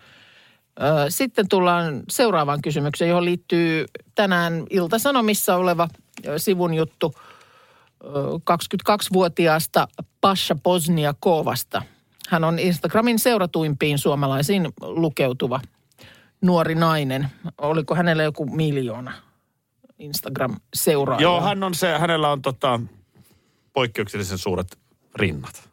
Sitten 1.08 1.48
tullaan 1.48 2.02
seuraavaan 2.10 2.62
kysymykseen, 2.62 3.08
johon 3.08 3.24
liittyy 3.24 3.84
tänään 4.14 4.64
Ilta-Sanomissa 4.70 5.56
oleva 5.56 5.88
sivun 6.36 6.74
juttu 6.74 7.14
ö, 8.04 8.08
22-vuotiaasta 8.50 9.88
Pasha 10.20 10.56
Posniakovasta. 10.62 11.82
Hän 12.28 12.44
on 12.44 12.58
Instagramin 12.58 13.18
seuratuimpiin 13.18 13.98
suomalaisiin 13.98 14.68
lukeutuva 14.80 15.60
nuori 16.40 16.74
nainen. 16.74 17.28
Oliko 17.58 17.94
hänellä 17.94 18.22
joku 18.22 18.46
miljoona 18.46 19.12
Instagram-seuraajaa? 20.00 21.22
Joo, 21.22 21.40
hän 21.40 21.62
on 21.62 21.74
se, 21.74 21.98
hänellä 21.98 22.32
on 22.32 22.42
tota, 22.42 22.80
poikkeuksellisen 23.72 24.38
suuret 24.38 24.78
rinnat. 25.14 25.70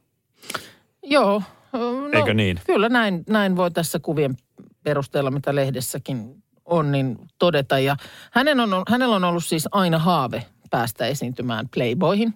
Joo. 1.03 1.41
No, 1.73 2.09
Eikö 2.13 2.33
niin? 2.33 2.59
Kyllä 2.65 2.89
näin, 2.89 3.23
näin 3.29 3.55
voi 3.55 3.71
tässä 3.71 3.99
kuvien 3.99 4.37
perusteella, 4.83 5.31
mitä 5.31 5.55
lehdessäkin 5.55 6.43
on, 6.65 6.91
niin 6.91 7.17
todeta. 7.39 7.79
Ja 7.79 7.95
hänen 8.31 8.59
on, 8.59 8.83
hänellä 8.89 9.15
on 9.15 9.23
ollut 9.23 9.45
siis 9.45 9.67
aina 9.71 9.99
haave 9.99 10.45
päästä 10.69 11.07
esiintymään 11.07 11.69
Playboyhin. 11.75 12.33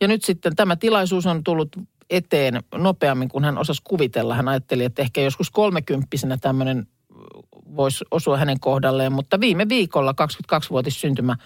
Ja 0.00 0.08
nyt 0.08 0.24
sitten 0.24 0.56
tämä 0.56 0.76
tilaisuus 0.76 1.26
on 1.26 1.44
tullut 1.44 1.76
eteen 2.10 2.60
nopeammin 2.74 3.28
kuin 3.28 3.44
hän 3.44 3.58
osasi 3.58 3.82
kuvitella. 3.84 4.34
Hän 4.34 4.48
ajatteli, 4.48 4.84
että 4.84 5.02
ehkä 5.02 5.20
joskus 5.20 5.50
kolmekymppisenä 5.50 6.36
tämmöinen 6.36 6.86
voisi 7.76 8.04
osua 8.10 8.36
hänen 8.36 8.60
kohdalleen, 8.60 9.12
mutta 9.12 9.40
viime 9.40 9.68
viikolla 9.68 10.14
22-vuotis 10.54 11.00
syntymä 11.00 11.36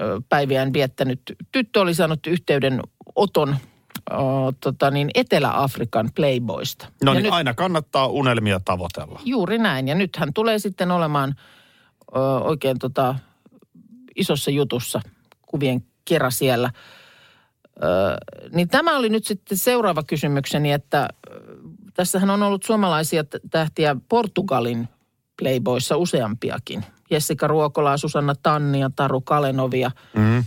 ö, 0.00 0.20
päiviään 0.28 0.72
viettänyt 0.72 1.20
tyttö 1.52 1.80
oli 1.80 1.94
saanut 1.94 2.26
yhteyden 2.26 2.80
oton 3.14 3.56
o, 4.10 4.52
tota 4.60 4.90
niin, 4.90 5.10
Etelä-Afrikan 5.14 6.10
Playboysta. 6.14 6.86
No 7.04 7.12
Ja 7.12 7.14
niin, 7.14 7.24
nyt, 7.24 7.32
aina 7.32 7.54
kannattaa 7.54 8.06
unelmia 8.06 8.60
tavoitella. 8.64 9.20
Juuri 9.24 9.58
näin. 9.58 9.88
Ja 9.88 9.94
nyt 9.94 10.16
hän 10.16 10.32
tulee 10.32 10.58
sitten 10.58 10.90
olemaan 10.90 11.34
ö, 12.16 12.18
oikein 12.20 12.78
tota, 12.78 13.14
isossa 14.16 14.50
jutussa 14.50 15.00
kuvien 15.42 15.84
kera 16.04 16.30
siellä. 16.30 16.70
Ö, 17.76 17.86
niin 18.52 18.68
tämä 18.68 18.96
oli 18.96 19.08
nyt 19.08 19.24
sitten 19.24 19.58
seuraava 19.58 20.02
kysymykseni, 20.02 20.72
että 20.72 21.08
ö, 21.30 21.40
tässähän 21.94 22.30
on 22.30 22.42
ollut 22.42 22.62
suomalaisia 22.62 23.24
tähtiä 23.50 23.96
Portugalin 24.08 24.88
Playboyssa 25.42 25.96
useampiakin. 25.96 26.84
Jessica 27.10 27.46
Ruokolaa, 27.46 27.96
Susanna 27.96 28.34
Tannia, 28.42 28.90
Taru 28.96 29.20
Kalenovia 29.20 29.90
Mm. 30.16 30.44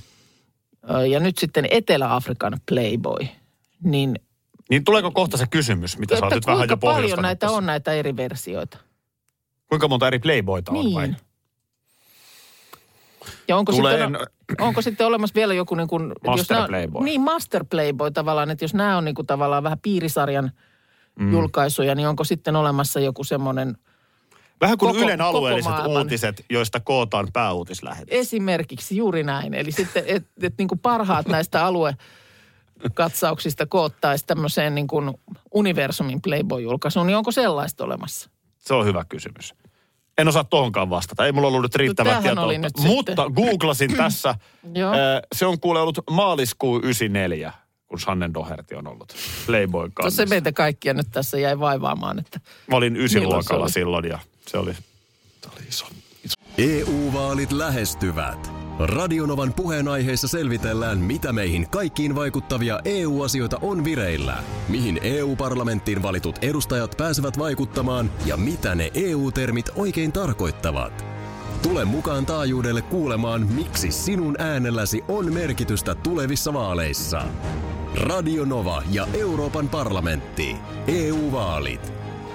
ja 1.12 1.20
nyt 1.20 1.38
sitten 1.38 1.68
Etelä-Afrikan 1.72 2.58
Playboy. 2.70 3.28
Niin 3.84 4.16
Niin 4.70 4.84
tuleeko 4.84 5.12
kohta 5.12 5.38
se 5.38 5.46
kysymys, 5.48 5.98
mitä 5.98 6.16
sä 6.18 6.26
oot 6.26 6.34
nyt 6.34 6.46
vähän 6.48 6.70
jo 6.70 6.78
paljon 6.78 7.22
näitä 7.22 7.40
tässä? 7.40 7.58
on 7.58 7.66
näitä 7.66 7.94
eri 7.94 8.16
versioita? 8.16 8.78
Kuinka 9.68 9.88
monta 9.88 10.08
eri 10.08 10.20
Playboyta 10.20 10.72
on 10.72 10.94
vai? 10.94 11.08
Niin. 11.08 11.18
Ja 13.48 13.58
onko, 13.58 13.72
Tulee 13.72 13.98
sitten, 14.08 14.28
onko 14.60 14.82
sitten 14.82 15.08
olemassa 15.08 15.36
vielä 15.36 15.54
joku 15.54 15.76
niin 15.76 15.88
kuin... 15.88 16.04
jos 16.08 16.18
Master 16.26 16.56
nämä- 16.58 16.68
Playboy. 16.68 17.04
Niin, 17.04 17.22
Master 17.22 17.66
Playboy 17.70 18.12
tavallaan, 18.12 18.50
että 18.50 18.64
jos 18.66 18.74
nämä 18.74 18.98
on 18.98 19.06
niin 19.06 19.16
kuin 19.16 19.28
tavallaan 19.28 19.64
vähän 19.64 19.80
piirisarjan 19.80 20.52
mm. 21.20 21.32
julkaisuja, 21.32 21.96
niin 21.96 22.08
onko 22.08 22.24
sitten 22.24 22.56
olemassa 22.56 23.00
joku 23.00 23.24
semmoinen 23.24 23.78
Vähän 24.62 24.78
kuin 24.78 24.94
koko- 24.94 25.06
Ylen 25.06 25.22
alueelliset 25.22 25.72
uutiset, 25.88 26.46
joista 26.50 26.80
kootaan 26.80 27.28
pääuutislähetys. 27.34 28.08
esimerkiksi 28.20 28.98
juuri 28.98 29.24
näin. 29.24 29.54
Eli 29.54 29.72
sitten, 29.72 30.04
että 30.08 30.30
et 30.48 30.54
niin 30.58 30.68
kuin 30.68 30.80
parhaat 30.80 31.28
näistä 31.28 31.66
aluekatsauksista 31.66 33.66
koottaisi 33.66 34.26
tämmöiseen 34.26 34.76
niin 34.76 34.88
kuin 34.88 35.12
universumin 35.54 36.22
Playboy-julkaisuun, 36.22 37.08
niin 37.08 37.18
onko 37.18 37.32
sellaista 37.32 37.84
olemassa? 37.84 38.30
Se 38.58 38.74
on 38.74 38.86
hyvä 38.86 39.06
kysymys. 39.10 39.54
En 40.18 40.28
osaa 40.28 40.44
tohonkaan 40.44 40.90
vastata. 40.90 41.26
Ei 41.26 41.32
mulla 41.32 41.48
ollut 41.48 41.62
nyt 41.62 41.76
riittävää 41.76 42.14
tämähän 42.22 42.38
tietoa. 42.38 42.58
nyt 42.58 42.78
Mutta 42.96 43.12
sitten. 43.24 43.34
googlasin 43.46 43.98
tässä. 44.04 44.36
Joo. 44.76 44.94
Se 45.36 45.46
on 45.46 45.60
kuule 45.60 45.82
ollut 45.82 46.00
maaliskuu 46.10 46.80
94, 46.80 47.54
kun 47.88 48.00
Sannen 48.00 48.34
Doherty 48.34 48.76
on 48.76 48.88
ollut 48.88 49.14
Playboy 49.46 49.88
Se 49.88 49.92
kannessa. 49.94 50.26
meitä 50.26 50.52
kaikkia 50.52 50.94
nyt 50.94 51.08
tässä 51.12 51.38
jäi 51.40 51.60
vaivaamaan, 51.60 52.20
että 52.20 52.40
Mä 52.68 52.78
olin 52.78 52.96
se 52.96 53.02
ysiluokalla 53.02 53.68
silloin 53.68 54.06
ja 54.06 54.20
se 54.52 54.58
oli, 54.58 54.74
se 54.74 55.50
oli 55.54 55.68
iso. 55.70 55.86
EU-vaalit 56.58 57.52
E 57.52 57.58
lähestyvät. 57.58 58.52
Radionovan 58.80 59.54
puheenaiheessa 59.54 60.28
selvitellään, 60.28 60.98
mitä 60.98 61.34
meihin 61.34 61.70
kaikkiin 61.70 62.16
vaikuttavia 62.16 62.80
EU-asioita 62.86 63.60
on 63.62 63.84
vireillä, 63.84 64.44
mihin 64.70 65.00
EU-parlamenttiin 65.04 66.04
valitut 66.04 66.36
edustajat 66.42 66.98
pääsevät 66.98 67.40
vaikuttamaan 67.40 68.12
ja 68.26 68.38
mitä 68.38 68.76
ne 68.76 68.92
EU-termit 68.94 69.70
oikein 69.76 70.12
tarkoittavat. 70.12 71.06
Tule 71.62 71.86
mukaan 71.86 72.26
taajuudelle 72.26 72.82
kuulemaan, 72.82 73.48
miksi 73.48 73.92
sinun 73.92 74.42
äänelläsi 74.42 75.02
on 75.08 75.34
merkitystä 75.34 75.96
tulevissa 75.96 76.54
vaaleissa. 76.54 77.22
Radio 77.96 78.46
Nova 78.46 78.84
ja 78.92 79.08
Euroopan 79.14 79.70
parlamentti. 79.70 80.56
EU-vaalit. 80.88 81.99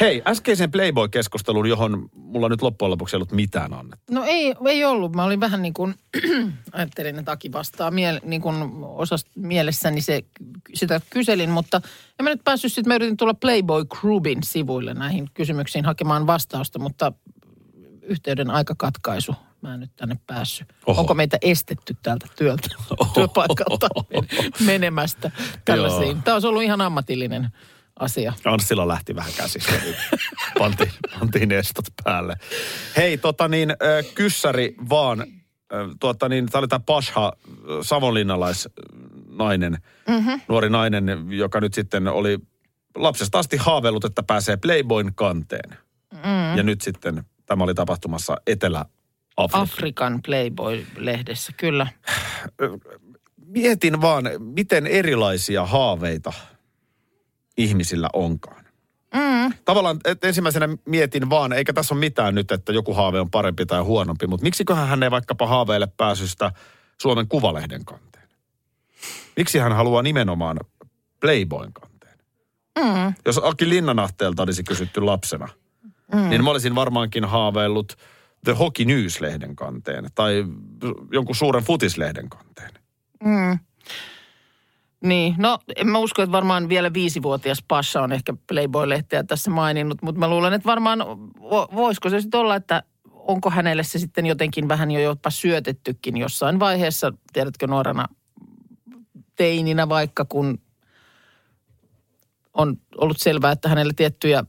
Hei, 0.00 0.22
äskeisen 0.26 0.70
Playboy-keskustelun, 0.70 1.68
johon 1.68 2.08
mulla 2.12 2.48
nyt 2.48 2.62
loppujen 2.62 2.90
lopuksi 2.90 3.16
ei 3.16 3.18
ollut 3.18 3.32
mitään 3.32 3.72
annettu. 3.74 4.14
No 4.14 4.24
ei, 4.24 4.54
ei 4.66 4.84
ollut. 4.84 5.16
Mä 5.16 5.24
olin 5.24 5.40
vähän 5.40 5.62
niin 5.62 5.74
kuin, 5.74 5.94
ajattelin, 6.72 7.18
että 7.18 7.32
Aki 7.32 7.52
vastaa 7.52 7.90
miele, 7.90 8.20
niin 8.24 8.42
kuin 8.42 8.56
osas 8.82 9.24
mielessäni 9.36 10.00
se, 10.00 10.24
sitä 10.74 11.00
kyselin, 11.10 11.50
mutta 11.50 11.80
en 12.18 12.24
mä 12.24 12.30
nyt 12.30 12.44
päässyt 12.44 12.72
sitten, 12.72 12.90
mä 12.90 12.94
yritin 12.94 13.16
tulla 13.16 13.34
Playboy 13.34 13.84
Groupin 13.84 14.42
sivuille 14.42 14.94
näihin 14.94 15.30
kysymyksiin 15.34 15.84
hakemaan 15.84 16.26
vastausta, 16.26 16.78
mutta 16.78 17.12
yhteyden 18.02 18.50
aikakatkaisu. 18.50 19.34
Mä 19.62 19.74
en 19.74 19.80
nyt 19.80 19.96
tänne 19.96 20.16
päässyt. 20.26 20.68
Oho. 20.70 20.78
Oho. 20.86 21.00
Onko 21.00 21.14
meitä 21.14 21.38
estetty 21.42 21.96
täältä 22.02 22.26
työltä, 22.36 22.68
työpaikalta 23.14 23.88
men- 24.10 24.52
menemästä 24.66 25.30
tällaisiin? 25.64 26.22
Tämä 26.22 26.34
olisi 26.34 26.46
ollut 26.48 26.62
ihan 26.62 26.80
ammatillinen 26.80 27.48
asia. 28.00 28.32
Anssilla 28.44 28.88
lähti 28.88 29.16
vähän 29.16 29.32
käsistä. 29.36 29.72
pantiin, 30.58 30.92
pantiin 31.18 31.52
estot 31.52 31.84
päälle. 32.04 32.36
Hei, 32.96 33.18
tota 33.18 33.48
niin, 33.48 33.74
kyssäri 34.14 34.74
vaan. 34.90 35.24
Tuota 36.00 36.28
niin, 36.28 36.46
tämä 36.46 36.60
oli 36.60 36.68
tämä 36.68 36.80
Pasha, 36.86 37.32
savonlinnalaisnainen, 37.82 39.78
mm-hmm. 40.08 40.40
nuori 40.48 40.70
nainen, 40.70 41.26
joka 41.28 41.60
nyt 41.60 41.74
sitten 41.74 42.08
oli 42.08 42.38
lapsesta 42.96 43.38
asti 43.38 43.56
haaveillut, 43.56 44.04
että 44.04 44.22
pääsee 44.22 44.56
Playboyn 44.56 45.14
kanteen. 45.14 45.76
Mm. 46.12 46.56
Ja 46.56 46.62
nyt 46.62 46.80
sitten 46.80 47.24
tämä 47.46 47.64
oli 47.64 47.74
tapahtumassa 47.74 48.36
Etelä-Afrikassa. 48.46 49.74
Afrikan 49.74 50.20
Playboy-lehdessä, 50.26 51.52
kyllä. 51.56 51.86
Mietin 53.46 54.00
vaan, 54.00 54.24
miten 54.38 54.86
erilaisia 54.86 55.66
haaveita 55.66 56.32
ihmisillä 57.62 58.08
onkaan. 58.12 58.64
Mm. 59.14 59.52
Tavallaan 59.64 60.00
et 60.04 60.24
ensimmäisenä 60.24 60.68
mietin 60.84 61.30
vaan, 61.30 61.52
eikä 61.52 61.72
tässä 61.72 61.94
ole 61.94 62.00
mitään 62.00 62.34
nyt, 62.34 62.52
että 62.52 62.72
joku 62.72 62.94
haave 62.94 63.20
on 63.20 63.30
parempi 63.30 63.66
tai 63.66 63.80
huonompi, 63.80 64.26
mutta 64.26 64.44
miksiköhän 64.44 64.88
hän 64.88 65.02
ei 65.02 65.10
vaikkapa 65.10 65.46
haaveille 65.46 65.88
pääsystä 65.96 66.52
Suomen 67.00 67.28
Kuvalehden 67.28 67.84
kanteen? 67.84 68.28
Miksi 69.36 69.58
hän 69.58 69.72
haluaa 69.72 70.02
nimenomaan 70.02 70.56
Playboyn 71.20 71.72
kanteen? 71.72 72.18
Mm. 72.78 73.14
Jos 73.26 73.40
Aki 73.42 73.68
Linnanahteelta 73.68 74.42
olisi 74.42 74.64
kysytty 74.64 75.00
lapsena, 75.00 75.48
mm. 76.14 76.28
niin 76.28 76.44
mä 76.44 76.50
olisin 76.50 76.74
varmaankin 76.74 77.24
haaveillut 77.24 77.96
The 78.44 78.52
Hockey 78.52 78.84
News-lehden 78.84 79.56
kanteen 79.56 80.04
tai 80.14 80.44
jonkun 81.12 81.34
suuren 81.34 81.64
futislehden 81.64 82.28
kanteen. 82.28 82.70
Mm. 83.24 83.58
Niin, 85.04 85.34
no 85.38 85.58
en 85.76 85.88
mä 85.88 85.98
usko, 85.98 86.22
että 86.22 86.32
varmaan 86.32 86.68
vielä 86.68 86.92
viisivuotias 86.92 87.64
Pasha 87.68 88.02
on 88.02 88.12
ehkä 88.12 88.34
Playboy-lehteä 88.46 89.24
tässä 89.24 89.50
maininnut, 89.50 90.02
mutta 90.02 90.18
mä 90.18 90.28
luulen, 90.28 90.52
että 90.52 90.66
varmaan 90.66 90.98
voisiko 91.74 92.10
se 92.10 92.20
sitten 92.20 92.40
olla, 92.40 92.56
että 92.56 92.82
onko 93.10 93.50
hänelle 93.50 93.82
se 93.82 93.98
sitten 93.98 94.26
jotenkin 94.26 94.68
vähän 94.68 94.90
jo 94.90 95.00
jopa 95.00 95.30
syötettykin 95.30 96.16
jossain 96.16 96.60
vaiheessa, 96.60 97.12
tiedätkö 97.32 97.66
nuorena 97.66 98.06
teininä 99.36 99.88
vaikka, 99.88 100.24
kun 100.24 100.58
on 102.54 102.76
ollut 102.96 103.18
selvää, 103.18 103.52
että 103.52 103.68
hänelle 103.68 103.92
tiettyjä 103.96 104.44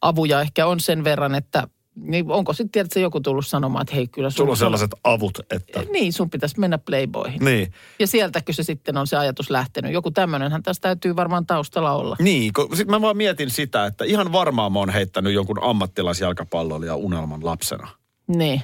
avuja 0.00 0.40
ehkä 0.40 0.66
on 0.66 0.80
sen 0.80 1.04
verran, 1.04 1.34
että 1.34 1.68
niin 2.00 2.30
onko 2.30 2.52
sitten 2.52 2.70
tiedätkö 2.70 3.00
joku 3.00 3.20
tullut 3.20 3.46
sanomaan, 3.46 3.82
että 3.82 3.94
hei 3.94 4.06
kyllä... 4.06 4.30
Sulla 4.30 4.50
on 4.50 4.56
sellaiset 4.56 4.90
avut, 5.04 5.38
että... 5.50 5.82
Niin, 5.92 6.12
sun 6.12 6.30
pitäisi 6.30 6.60
mennä 6.60 6.78
Playboyhin. 6.78 7.44
Niin. 7.44 7.72
Ja 7.98 8.06
sieltäkö 8.06 8.52
se 8.52 8.62
sitten 8.62 8.96
on 8.96 9.06
se 9.06 9.16
ajatus 9.16 9.50
lähtenyt. 9.50 9.92
Joku 9.92 10.10
tämmöinenhän 10.10 10.62
tässä 10.62 10.80
täytyy 10.80 11.16
varmaan 11.16 11.46
taustalla 11.46 11.92
olla. 11.92 12.16
Niin, 12.20 12.52
sitten 12.68 12.90
mä 12.90 13.00
vaan 13.00 13.16
mietin 13.16 13.50
sitä, 13.50 13.86
että 13.86 14.04
ihan 14.04 14.32
varmaan 14.32 14.72
mä 14.72 14.78
oon 14.78 14.90
heittänyt 14.90 15.32
jonkun 15.32 15.62
ammattilaisjalkapalloilija 15.62 16.96
unelman 16.96 17.44
lapsena. 17.44 17.88
Niin. 18.26 18.62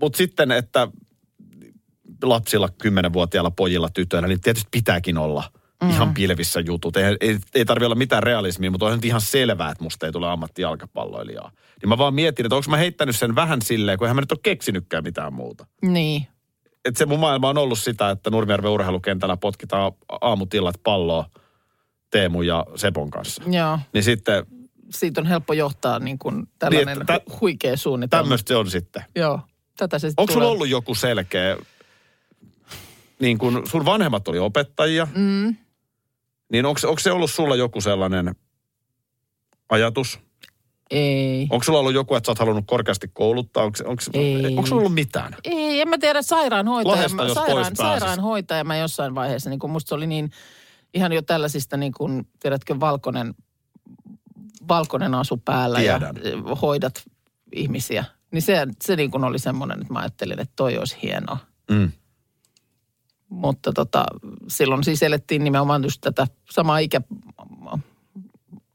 Mutta 0.00 0.16
sitten, 0.16 0.52
että 0.52 0.88
lapsilla, 2.22 2.68
kymmenenvuotiailla 2.68 3.50
pojilla, 3.50 3.88
tytöillä, 3.88 4.28
niin 4.28 4.40
tietysti 4.40 4.68
pitääkin 4.70 5.18
olla– 5.18 5.44
mm. 5.82 5.90
ihan 5.90 6.14
pilvissä 6.14 6.60
jutut. 6.60 6.96
Ei, 6.96 7.16
ei, 7.20 7.38
ei 7.54 7.64
tarvi 7.64 7.84
olla 7.84 7.94
mitään 7.94 8.22
realismia, 8.22 8.70
mutta 8.70 8.86
on 8.86 8.94
nyt 8.94 9.04
ihan 9.04 9.20
selvää, 9.20 9.70
että 9.70 9.84
musta 9.84 10.06
ei 10.06 10.12
tule 10.12 10.28
ammattijalkapalloilijaa. 10.28 11.50
Niin 11.82 11.88
mä 11.88 11.98
vaan 11.98 12.14
mietin, 12.14 12.46
että 12.46 12.56
onko 12.56 12.70
mä 12.70 12.76
heittänyt 12.76 13.16
sen 13.16 13.34
vähän 13.34 13.62
silleen, 13.62 13.98
kun 13.98 14.06
eihän 14.06 14.16
mä 14.16 14.20
nyt 14.22 14.32
ole 14.32 14.40
keksinytkään 14.42 15.04
mitään 15.04 15.32
muuta. 15.32 15.66
Niin. 15.82 16.26
Että 16.84 16.98
se 16.98 17.06
mun 17.06 17.20
maailma 17.20 17.48
on 17.48 17.58
ollut 17.58 17.78
sitä, 17.78 18.10
että 18.10 18.30
Nurmijärven 18.30 18.70
urheilukentällä 18.70 19.36
potkitaan 19.36 19.92
aamutillat 20.20 20.74
palloa 20.82 21.30
Teemu 22.10 22.42
ja 22.42 22.66
Sepon 22.76 23.10
kanssa. 23.10 23.42
Joo. 23.46 23.78
Niin 23.92 24.04
sitten... 24.04 24.46
Siitä 24.90 25.20
on 25.20 25.26
helppo 25.26 25.52
johtaa 25.52 25.98
niin 25.98 26.18
kuin 26.18 26.48
tällainen 26.58 26.98
niin, 26.98 27.06
tä, 27.06 27.20
huikea 27.40 27.76
suunnitelma. 27.76 28.22
Tämmöistä 28.22 28.48
se 28.48 28.56
on 28.56 28.70
sitten. 28.70 29.04
Joo. 29.16 29.40
Tätä 29.76 29.98
se 29.98 30.12
Onko 30.16 30.32
sulla 30.32 30.48
ollut 30.48 30.68
joku 30.68 30.94
selkeä, 30.94 31.56
niin 33.20 33.38
kuin 33.38 33.66
sun 33.66 33.84
vanhemmat 33.84 34.28
oli 34.28 34.38
opettajia, 34.38 35.08
mm. 35.14 35.56
Niin 36.54 36.66
onko, 36.66 36.80
onko 36.84 36.98
se 36.98 37.12
ollut 37.12 37.30
sulla 37.30 37.56
joku 37.56 37.80
sellainen 37.80 38.34
ajatus? 39.68 40.20
Ei. 40.90 41.46
Onko 41.50 41.64
sulla 41.64 41.78
ollut 41.78 41.94
joku, 41.94 42.14
että 42.14 42.26
sä 42.26 42.30
oot 42.30 42.38
halunnut 42.38 42.64
korkeasti 42.66 43.10
kouluttaa? 43.12 43.64
Onko, 43.64 43.78
onko, 43.84 44.02
Ei. 44.12 44.46
onko 44.46 44.66
sulla 44.66 44.80
ollut 44.80 44.94
mitään? 44.94 45.36
Ei, 45.44 45.80
en 45.80 45.88
mä 45.88 45.98
tiedä. 45.98 46.22
Sairaanhoitaja, 46.22 46.96
Lahesta, 46.96 47.24
mä, 47.24 47.34
sairaan, 47.34 47.76
sairaanhoitaja 47.76 48.64
mä 48.64 48.76
jossain 48.76 49.14
vaiheessa, 49.14 49.50
niin 49.50 49.58
kun 49.58 49.70
musta 49.70 49.88
se 49.88 49.94
oli 49.94 50.06
niin 50.06 50.30
ihan 50.94 51.12
jo 51.12 51.22
tällaisista 51.22 51.76
niin 51.76 51.92
kuin, 51.92 52.28
tiedätkö, 52.40 52.80
valkoinen, 52.80 53.34
valkoinen 54.68 55.14
asu 55.14 55.36
päällä 55.36 55.78
Tiedän. 55.78 56.16
ja 56.24 56.54
hoidat 56.62 57.02
ihmisiä. 57.52 58.04
Niin 58.30 58.42
se, 58.42 58.66
se 58.82 58.96
niin 58.96 59.10
kuin 59.10 59.24
oli 59.24 59.38
semmoinen, 59.38 59.80
että 59.80 59.92
mä 59.92 59.98
ajattelin, 59.98 60.40
että 60.40 60.52
toi 60.56 60.78
olisi 60.78 60.96
hienoa. 61.02 61.38
Mm. 61.70 61.92
Mutta 63.28 63.72
tota, 63.72 64.04
silloin 64.48 64.84
siis 64.84 65.02
elettiin 65.02 65.44
nimenomaan 65.44 65.84
just 65.84 66.00
tätä 66.00 66.26
samaa 66.50 66.78
ikä 66.78 67.00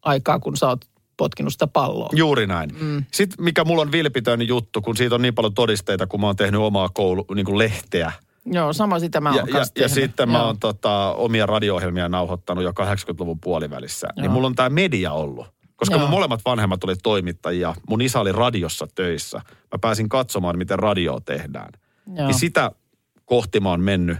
aikaa, 0.01 0.39
kun 0.39 0.57
sä 0.57 0.67
oot 0.67 0.85
potkinut 1.17 1.53
sitä 1.53 1.67
palloa. 1.67 2.09
Juuri 2.15 2.47
näin. 2.47 2.69
Mm. 2.81 3.05
Sitten 3.13 3.43
mikä 3.43 3.63
mulla 3.63 3.81
on 3.81 3.91
vilpitön 3.91 4.47
juttu, 4.47 4.81
kun 4.81 4.97
siitä 4.97 5.15
on 5.15 5.21
niin 5.21 5.35
paljon 5.35 5.53
todisteita, 5.53 6.07
kun 6.07 6.21
mä 6.21 6.27
oon 6.27 6.35
tehnyt 6.35 6.61
omaa 6.61 6.89
koulu, 6.89 7.25
niin 7.35 7.45
kuin 7.45 7.57
lehteä. 7.57 8.11
Joo, 8.45 8.73
sama 8.73 8.99
sitä 8.99 9.21
mä 9.21 9.29
oon 9.29 9.47
ja, 9.47 9.59
ja, 9.59 9.65
ja 9.75 9.89
sitten 9.89 10.29
Joo. 10.29 10.39
mä 10.39 10.45
oon 10.45 10.59
tota, 10.59 11.13
omia 11.13 11.45
radio-ohjelmia 11.45 12.09
nauhoittanut 12.09 12.63
jo 12.63 12.71
80-luvun 12.71 13.39
puolivälissä. 13.39 14.07
Niin 14.07 14.13
Joo. 14.17 14.21
Niin 14.21 14.31
mulla 14.31 14.47
on 14.47 14.55
tämä 14.55 14.69
media 14.69 15.11
ollut. 15.11 15.47
Koska 15.75 15.95
Joo. 15.95 16.01
mun 16.01 16.09
molemmat 16.09 16.41
vanhemmat 16.45 16.83
oli 16.83 16.95
toimittajia, 17.03 17.75
mun 17.89 18.01
isä 18.01 18.19
oli 18.19 18.31
radiossa 18.31 18.87
töissä. 18.95 19.37
Mä 19.47 19.79
pääsin 19.81 20.09
katsomaan, 20.09 20.57
miten 20.57 20.79
radio 20.79 21.19
tehdään. 21.25 21.69
Joo. 22.15 22.27
Niin 22.27 22.39
sitä 22.39 22.71
kohti 23.25 23.59
mä 23.59 23.69
oon 23.69 23.81
mennyt 23.81 24.17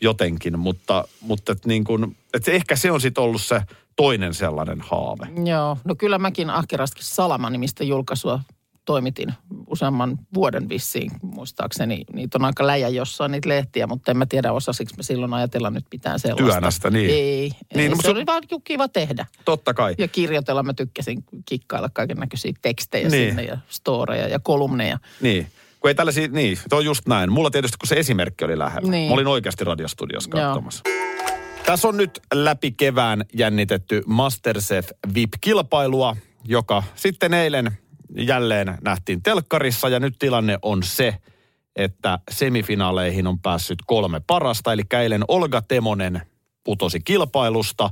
jotenkin, 0.00 0.58
mutta, 0.58 1.04
mutta 1.20 1.52
et 1.52 1.66
niin 1.66 1.84
kuin, 1.84 2.16
et 2.34 2.48
ehkä 2.48 2.76
se 2.76 2.90
on 2.90 3.00
sitten 3.00 3.24
ollut 3.24 3.42
se 3.42 3.62
toinen 3.96 4.34
sellainen 4.34 4.80
haave. 4.80 5.28
Joo, 5.44 5.78
no 5.84 5.94
kyllä 5.94 6.18
mäkin 6.18 6.50
ahkerasti 6.50 7.00
Salama-nimistä 7.02 7.84
julkaisua 7.84 8.40
toimitin 8.84 9.32
useamman 9.66 10.18
vuoden 10.34 10.68
vissiin, 10.68 11.10
muistaakseni. 11.22 12.04
Niitä 12.12 12.38
on 12.38 12.44
aika 12.44 12.66
läjä 12.66 12.88
jossain 12.88 13.32
niitä 13.32 13.48
lehtiä, 13.48 13.86
mutta 13.86 14.10
en 14.10 14.16
mä 14.16 14.26
tiedä 14.26 14.52
osasiksi 14.52 14.96
mä 14.96 15.02
silloin 15.02 15.34
ajatella 15.34 15.70
nyt 15.70 15.84
mitään 15.92 16.20
sellaista. 16.20 16.52
Työnästä, 16.52 16.90
niin. 16.90 17.10
Ei, 17.10 17.50
niin, 17.74 17.80
ei 17.80 17.88
no, 17.88 17.96
se 18.02 18.10
oli 18.10 18.26
vaan 18.26 18.42
kiva 18.64 18.88
tehdä. 18.88 19.26
Totta 19.44 19.74
kai. 19.74 19.94
Ja 19.98 20.08
kirjoitella 20.08 20.62
mä 20.62 20.74
tykkäsin 20.74 21.24
kikkailla 21.46 21.88
kaiken 21.92 22.16
näköisiä 22.16 22.52
tekstejä 22.62 23.08
niin. 23.08 23.28
sinne 23.28 23.42
ja 23.42 23.58
storeja 23.68 24.28
ja 24.28 24.38
kolumneja. 24.38 24.98
Niin. 25.20 25.46
Kun 25.80 25.88
ei 25.88 25.94
tällaisia, 25.94 26.28
niin, 26.28 26.56
se 26.56 26.76
on 26.76 26.84
just 26.84 27.06
näin. 27.06 27.32
Mulla 27.32 27.50
tietysti, 27.50 27.76
kun 27.78 27.88
se 27.88 27.94
esimerkki 27.94 28.44
oli 28.44 28.58
lähellä. 28.58 28.90
Niin. 28.90 29.08
Mä 29.08 29.14
olin 29.14 29.26
oikeasti 29.26 29.64
radiostudiossa 29.64 30.30
katsomassa. 30.30 30.82
Tässä 31.66 31.88
on 31.88 31.96
nyt 31.96 32.20
läpi 32.34 32.72
kevään 32.72 33.24
jännitetty 33.34 34.02
Masterchef 34.06 34.88
VIP-kilpailua, 35.14 36.16
joka 36.44 36.82
sitten 36.94 37.34
eilen 37.34 37.78
jälleen 38.16 38.78
nähtiin 38.80 39.22
telkkarissa 39.22 39.88
ja 39.88 40.00
nyt 40.00 40.16
tilanne 40.18 40.58
on 40.62 40.82
se, 40.82 41.16
että 41.76 42.18
semifinaaleihin 42.30 43.26
on 43.26 43.38
päässyt 43.38 43.78
kolme 43.86 44.20
parasta. 44.26 44.72
Eli 44.72 44.82
eilen 45.00 45.24
Olga 45.28 45.62
Temonen 45.62 46.22
putosi 46.64 47.00
kilpailusta. 47.00 47.90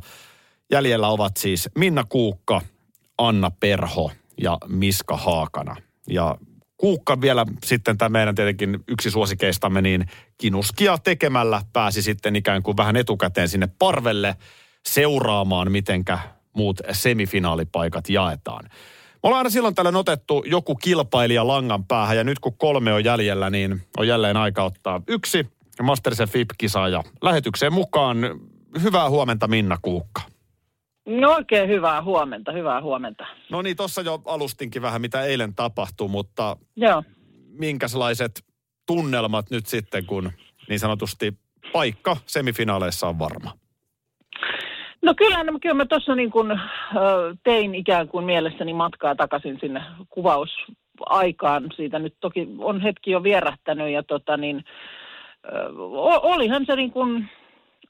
Jäljellä 0.71 1.09
ovat 1.09 1.37
siis 1.37 1.69
Minna 1.79 2.05
Kuukka, 2.09 2.61
Anna 3.19 3.51
Perho 3.51 4.11
ja 4.41 4.59
Miska 4.69 5.17
Haakana. 5.17 5.77
Ja 6.09 6.39
Kuukka 6.77 7.21
vielä 7.21 7.47
sitten 7.65 7.99
tämä 7.99 8.09
meidän 8.09 8.35
tietenkin 8.35 8.85
yksi 8.89 9.11
suosikeistamme, 9.11 9.83
niin 9.83 10.07
kinuskia 10.39 10.99
tekemällä 10.99 11.63
pääsi 11.73 12.03
sitten 12.03 12.37
ikään 12.37 12.63
kuin 12.63 12.77
vähän 12.77 12.97
etukäteen 12.97 13.49
sinne 13.49 13.69
parvelle 13.79 14.37
seuraamaan, 14.87 15.73
mitenkä 15.73 16.19
muut 16.53 16.81
semifinaalipaikat 16.93 18.09
jaetaan. 18.09 18.65
Me 18.65 19.29
ollaan 19.29 19.39
aina 19.39 19.51
silloin 19.51 19.75
tällöin 19.75 19.97
otettu 19.97 20.45
joku 20.47 20.75
kilpailija 20.75 21.47
langan 21.47 21.85
päähän 21.85 22.17
ja 22.17 22.25
nyt 22.25 22.39
kun 22.39 22.59
kolme 22.59 22.93
on 22.93 23.05
jäljellä, 23.05 23.51
niin 23.51 23.83
on 23.97 24.09
jälleen 24.09 24.37
aika 24.37 24.65
ottaa 24.65 25.03
yksi 25.09 25.47
Masterchef 25.83 26.35
VIP-kisaaja 26.35 27.03
lähetykseen 27.23 27.73
mukaan. 27.73 28.19
Hyvää 28.83 29.11
huomenta 29.11 29.49
Minna 29.49 29.79
Kuukka. 29.83 30.23
No 31.07 31.33
oikein 31.33 31.69
hyvää 31.69 32.03
huomenta, 32.03 32.53
hyvää 32.53 32.83
huomenta. 32.83 33.27
No 33.51 33.63
niin, 33.63 33.77
tuossa 33.77 34.01
jo 34.01 34.23
alustinkin 34.27 34.83
vähän, 34.83 35.01
mitä 35.01 35.23
eilen 35.25 35.55
tapahtui, 35.55 36.09
mutta 36.09 36.57
Joo. 36.77 37.03
minkälaiset 37.59 38.45
tunnelmat 38.87 39.51
nyt 39.51 39.67
sitten, 39.67 40.07
kun 40.07 40.33
niin 40.69 40.81
sanotusti 40.81 41.33
paikka 41.73 42.17
semifinaaleissa 42.27 43.09
on 43.09 43.19
varma? 43.19 43.51
No 45.03 45.15
kyllä, 45.15 45.45
no, 45.45 45.59
kyllä 45.63 45.75
mä 45.75 45.87
tuossa 45.87 46.15
niin 46.15 46.31
kuin, 46.31 46.61
tein 47.45 47.75
ikään 47.75 48.09
kuin 48.09 48.25
mielessäni 48.25 48.75
matkaa 48.75 49.15
takaisin 49.15 49.59
sinne 49.61 49.83
kuvausaikaan. 50.11 51.65
Siitä 51.77 51.99
nyt 51.99 52.15
toki 52.21 52.49
on 52.59 52.81
hetki 52.81 53.11
jo 53.11 53.23
vierähtänyt 53.23 53.91
ja 53.91 54.03
tota 54.03 54.37
niin, 54.37 54.65
olihan 56.23 56.67
se 56.67 56.77
niin 56.77 56.91
kuin, 56.91 57.29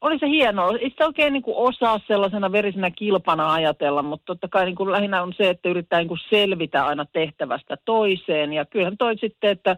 oli 0.01 0.19
se 0.19 0.29
hienoa. 0.29 0.71
Ei 0.81 0.91
sitä 0.91 1.07
oikein 1.07 1.33
niin 1.33 1.43
kuin 1.43 1.57
osaa 1.57 2.01
sellaisena 2.07 2.53
verisenä 2.53 2.91
kilpana 2.91 3.53
ajatella, 3.53 4.03
mutta 4.03 4.25
totta 4.27 4.49
kai 4.49 4.65
niin 4.65 4.75
kuin 4.75 4.93
lähinnä 4.93 5.23
on 5.23 5.33
se, 5.37 5.51
että 5.51 5.69
yrittää 5.69 5.99
niin 5.99 6.09
kuin 6.09 6.21
selvitä 6.31 6.87
aina 6.87 7.07
tehtävästä 7.13 7.77
toiseen. 7.85 8.53
Ja 8.53 8.65
kyllähän 8.65 8.97
toi 8.99 9.19
sitten, 9.19 9.51
että 9.51 9.77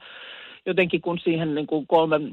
jotenkin 0.67 1.01
kun 1.01 1.19
siihen 1.19 1.55
niin 1.55 1.67
kuin 1.67 1.87
kolmen 1.87 2.33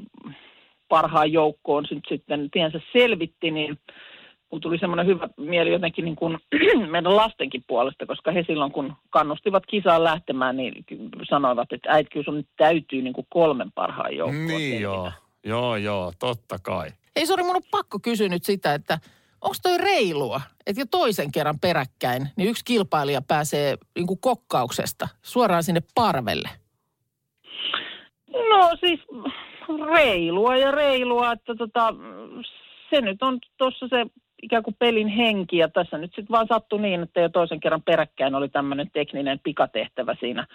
parhaan 0.88 1.32
joukkoon 1.32 1.84
sitten 2.08 2.50
tiensä 2.50 2.80
selvitti, 2.92 3.50
niin 3.50 3.78
mulla 4.50 4.62
tuli 4.62 4.78
semmoinen 4.78 5.06
hyvä 5.06 5.28
mieli 5.36 5.72
jotenkin 5.72 6.04
niin 6.04 6.16
kuin 6.16 6.38
meidän 6.90 7.16
lastenkin 7.16 7.64
puolesta, 7.66 8.06
koska 8.06 8.30
he 8.30 8.44
silloin 8.46 8.72
kun 8.72 8.92
kannustivat 9.10 9.66
kisaan 9.66 10.04
lähtemään, 10.04 10.56
niin 10.56 10.84
sanoivat, 11.30 11.72
että 11.72 11.90
äiti 11.92 12.10
kyllä 12.10 12.24
sun 12.24 12.36
nyt 12.36 12.48
täytyy 12.56 13.02
niin 13.02 13.14
kuin 13.14 13.26
kolmen 13.30 13.72
parhaan 13.72 14.16
joukkoon. 14.16 14.46
Niin 14.46 14.82
joo. 14.82 15.12
Joo, 15.46 15.76
joo, 15.76 16.12
totta 16.18 16.58
kai. 16.62 16.88
Ei 17.16 17.26
sori, 17.26 17.42
mun 17.42 17.56
on 17.56 17.62
pakko 17.70 17.98
kysyä 17.98 18.28
nyt 18.28 18.44
sitä, 18.44 18.74
että 18.74 18.98
onko 19.40 19.56
toi 19.62 19.78
reilua, 19.78 20.40
että 20.66 20.80
jo 20.80 20.86
toisen 20.90 21.32
kerran 21.32 21.60
peräkkäin, 21.60 22.28
niin 22.36 22.48
yksi 22.48 22.64
kilpailija 22.64 23.22
pääsee 23.22 23.76
niin 23.96 24.06
kuin 24.06 24.20
kokkauksesta 24.20 25.08
suoraan 25.22 25.62
sinne 25.62 25.80
parvelle. 25.94 26.48
No 28.48 28.76
siis 28.80 29.00
reilua 29.94 30.56
ja 30.56 30.70
reilua, 30.70 31.32
että 31.32 31.54
tota, 31.54 31.94
se 32.90 33.00
nyt 33.00 33.22
on 33.22 33.38
tuossa 33.56 33.88
se 33.88 34.06
ikään 34.42 34.62
kuin 34.62 34.76
pelin 34.78 35.08
henki 35.08 35.56
ja 35.56 35.68
tässä 35.68 35.98
nyt 35.98 36.10
sitten 36.10 36.32
vaan 36.32 36.46
sattui 36.48 36.80
niin, 36.80 37.02
että 37.02 37.20
jo 37.20 37.28
toisen 37.28 37.60
kerran 37.60 37.82
peräkkäin 37.82 38.34
oli 38.34 38.48
tämmöinen 38.48 38.90
tekninen 38.92 39.40
pikatehtävä 39.42 40.16
siinä 40.20 40.46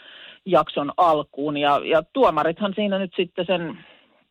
jakson 0.45 0.91
alkuun 0.97 1.57
ja, 1.57 1.81
ja 1.85 2.03
tuomarithan 2.13 2.73
siinä 2.75 2.99
nyt 2.99 3.13
sitten 3.15 3.45
sen 3.45 3.77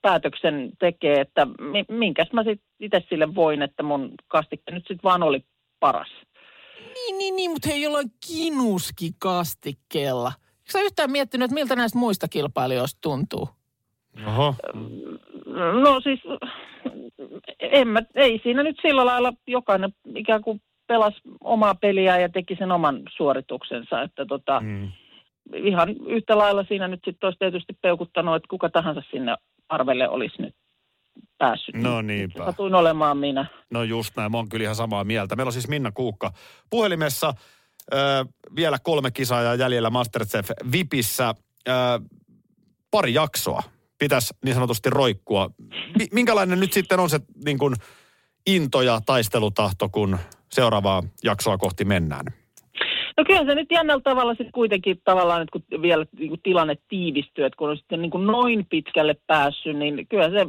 päätöksen 0.03 0.71
tekee, 0.79 1.21
että 1.21 1.45
mi- 1.45 1.85
minkäs 1.99 2.33
mä 2.33 2.43
sitten 2.45 2.69
itse 2.81 3.05
sille 3.09 3.35
voin, 3.35 3.63
että 3.63 3.83
mun 3.83 4.13
kastikke 4.29 4.73
nyt 4.73 4.83
sitten 4.85 5.03
vaan 5.05 5.23
oli 5.23 5.45
paras. 5.81 6.09
Niin, 6.95 7.19
niin, 7.19 7.37
niin, 7.37 7.51
mutta 7.51 7.69
hei 7.69 7.83
jollain 7.83 8.11
kinuski 8.27 9.11
kastikkeella. 9.19 10.33
Eikö 10.39 10.71
sä 10.73 10.81
yhtään 10.81 11.11
miettinyt, 11.11 11.45
että 11.45 11.55
miltä 11.55 11.77
näistä 11.77 11.99
muista 11.99 12.29
kilpailijoista 12.29 12.99
tuntuu? 13.03 13.49
Oho. 14.27 14.55
No 15.83 16.01
siis, 16.01 16.21
en 17.59 17.89
mä, 17.89 18.03
ei 18.15 18.41
siinä 18.43 18.63
nyt 18.63 18.77
sillä 18.83 19.07
lailla 19.07 19.33
jokainen 19.47 19.93
ikään 20.15 20.43
kuin 20.43 20.63
pelasi 20.87 21.21
omaa 21.41 21.75
peliä 21.75 22.19
ja 22.19 22.29
teki 22.29 22.57
sen 22.59 22.73
oman 22.73 23.03
suorituksensa, 23.17 24.03
että 24.03 24.27
tota, 24.27 24.61
Mm. 24.61 24.89
ihan 25.55 25.89
yhtä 26.07 26.39
lailla 26.39 26.65
siinä 26.69 26.89
nyt 26.89 27.01
sitten 27.05 27.27
olisi 27.27 27.39
tietysti 27.39 27.73
peukuttanut, 27.83 28.37
että 28.37 28.49
kuka 28.49 28.69
tahansa 28.69 29.03
sinne 29.11 29.37
arvelle 29.69 30.09
olisi 30.09 30.43
nyt 30.43 30.55
päässyt. 31.39 31.75
No 31.75 32.03
niinpä. 32.03 32.45
Satuin 32.45 32.75
olemaan 32.75 33.17
minä. 33.19 33.47
No 33.71 33.83
just 33.83 34.17
näin, 34.17 34.33
mä 34.33 34.37
oon 34.39 34.49
kyllä 34.49 34.63
ihan 34.63 34.77
samaa 34.77 35.05
mieltä. 35.05 35.37
Meillä 35.37 35.49
on 35.49 35.53
siis 35.53 35.69
Minna 35.69 35.93
Kuukka 35.93 36.33
puhelimessa. 36.71 37.35
Ö, 37.95 37.97
vielä 38.57 38.79
kolme 38.83 39.11
kisaa 39.11 39.55
jäljellä 39.55 39.91
Masterchef 39.91 40.51
Vipissä. 40.73 41.35
Ö, 41.69 41.73
pari 42.91 43.15
jaksoa 43.15 43.63
pitäisi 43.99 44.35
niin 44.45 44.55
sanotusti 44.55 44.91
roikkua. 44.91 45.51
Mi- 45.99 46.09
minkälainen 46.13 46.61
nyt 46.61 46.73
sitten 46.73 47.01
on 47.01 47.11
se 47.11 47.21
niin 47.45 47.59
kuin 47.59 47.75
into 48.47 48.83
ja 48.83 49.01
taistelutahto, 49.07 49.89
kun 49.89 50.19
seuraavaa 50.53 51.03
jaksoa 51.25 51.59
kohti 51.59 51.85
mennään? 51.85 52.25
No 53.19 53.25
kyllä 53.27 53.45
se 53.45 53.55
nyt 53.55 53.71
jännällä 53.71 54.03
tavalla 54.05 54.33
sitten 54.33 54.53
kuitenkin 54.53 55.01
tavallaan, 55.05 55.43
että 55.43 55.53
kun 55.53 55.83
vielä 55.83 56.07
niin 56.19 56.29
kuin 56.29 56.41
tilanne 56.43 56.77
tiivistyy, 56.89 57.45
että 57.45 57.57
kun 57.57 57.71
on 57.71 57.77
sitten 57.77 58.03
niin 58.03 58.11
kuin 58.11 58.27
noin 58.27 58.67
pitkälle 58.71 59.17
päässyt, 59.27 59.77
niin 59.77 60.07
kyllä 60.09 60.31
se 60.31 60.47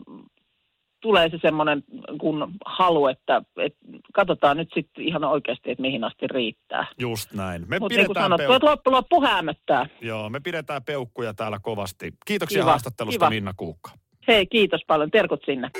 tulee 1.01 1.29
se 1.29 1.37
semmoinen 1.41 1.83
kun 2.19 2.53
halu, 2.65 3.07
että, 3.07 3.41
että 3.57 3.79
katsotaan 4.13 4.57
nyt 4.57 4.69
sitten 4.73 5.03
ihan 5.03 5.23
oikeasti, 5.23 5.71
että 5.71 5.81
mihin 5.81 6.03
asti 6.03 6.27
riittää. 6.27 6.85
Just 6.99 7.33
näin. 7.33 7.65
Me 7.67 7.79
Mutta 7.79 7.97
niin 7.97 8.05
kuin 8.05 8.13
pidetään, 8.13 8.23
sanottu, 8.23 8.51
peuk- 8.51 8.55
että 8.55 8.65
loppu 8.65 8.91
loppu 8.91 9.21
hämöttää. 9.21 9.85
Joo, 10.01 10.29
me 10.29 10.39
pidetään 10.39 10.83
peukkuja 10.83 11.33
täällä 11.33 11.59
kovasti. 11.61 12.13
Kiitoksia 12.25 12.61
Kiva, 12.61 12.69
haastattelusta 12.69 13.19
kiva. 13.25 13.29
Minna 13.29 13.53
Kuukka. 13.57 13.91
Hei, 14.27 14.47
kiitos 14.47 14.81
paljon. 14.87 15.11
Terkut 15.11 15.41
sinne. 15.45 15.71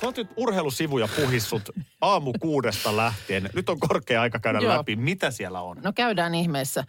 Sä 0.00 0.06
oot 0.06 0.16
nyt 0.16 0.28
urheilusivuja 0.36 1.08
puhissut 1.16 1.62
aamu 2.00 2.32
kuudesta 2.40 2.96
lähtien. 2.96 3.50
Nyt 3.54 3.68
on 3.68 3.80
korkea 3.80 4.22
aika 4.22 4.38
käydä 4.38 4.58
Joo. 4.58 4.78
läpi, 4.78 4.96
mitä 4.96 5.30
siellä 5.30 5.60
on. 5.60 5.76
No 5.84 5.92
käydään 5.92 6.34
ihmeessä. 6.34 6.84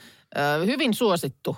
Hyvin 0.65 0.93
suosittu, 0.93 1.58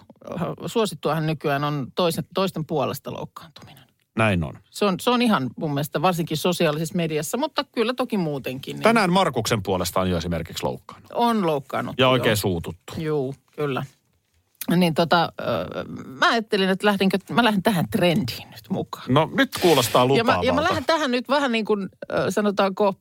suosittuahan 0.65 1.27
nykyään 1.27 1.63
on 1.63 1.87
toisen, 1.95 2.23
toisten 2.33 2.65
puolesta 2.65 3.13
loukkaantuminen. 3.13 3.83
Näin 4.17 4.43
on. 4.43 4.53
Se 4.69 4.85
on, 4.85 4.99
se 4.99 5.09
on 5.09 5.21
ihan 5.21 5.49
mun 5.57 5.73
mielestä 5.73 6.01
varsinkin 6.01 6.37
sosiaalisessa 6.37 6.95
mediassa, 6.95 7.37
mutta 7.37 7.63
kyllä 7.63 7.93
toki 7.93 8.17
muutenkin. 8.17 8.73
Niin 8.75 8.83
Tänään 8.83 9.11
Markuksen 9.13 9.63
puolesta 9.63 10.01
on 10.01 10.09
jo 10.09 10.17
esimerkiksi 10.17 10.63
loukkaannut. 10.63 11.11
On 11.13 11.45
loukkaannut. 11.47 11.95
Ja 11.97 12.09
oikein 12.09 12.29
joo. 12.29 12.35
suututtu. 12.35 12.93
Joo, 12.97 13.33
kyllä. 13.55 13.85
Niin 14.75 14.93
tota, 14.93 15.33
mä 16.05 16.29
ajattelin, 16.29 16.69
että 16.69 16.87
lähdinkö, 16.87 17.17
mä 17.29 17.43
lähden 17.43 17.63
tähän 17.63 17.85
trendiin 17.91 18.49
nyt 18.49 18.69
mukaan. 18.69 19.05
No 19.09 19.29
nyt 19.33 19.49
kuulostaa 19.61 20.01
Ja 20.01 20.07
mä, 20.07 20.13
lupaavalta. 20.17 20.47
ja 20.47 20.53
mä 20.53 20.63
lähden 20.63 20.85
tähän 20.85 21.11
nyt 21.11 21.29
vähän 21.29 21.51
niin 21.51 21.65
kuin, 21.65 21.89
sanotaanko, 22.29 22.93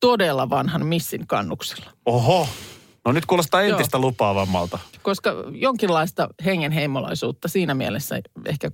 todella 0.00 0.50
vanhan 0.50 0.86
missin 0.86 1.26
kannuksella. 1.26 1.90
Oho. 2.06 2.48
No 3.04 3.12
nyt 3.12 3.26
kuulostaa 3.26 3.62
entistä 3.62 3.98
lupaavammalta. 3.98 4.78
Koska 5.02 5.34
jonkinlaista 5.50 6.28
hengenheimolaisuutta 6.44 7.48
siinä 7.48 7.74
mielessä 7.74 8.20
ehkä 8.46 8.70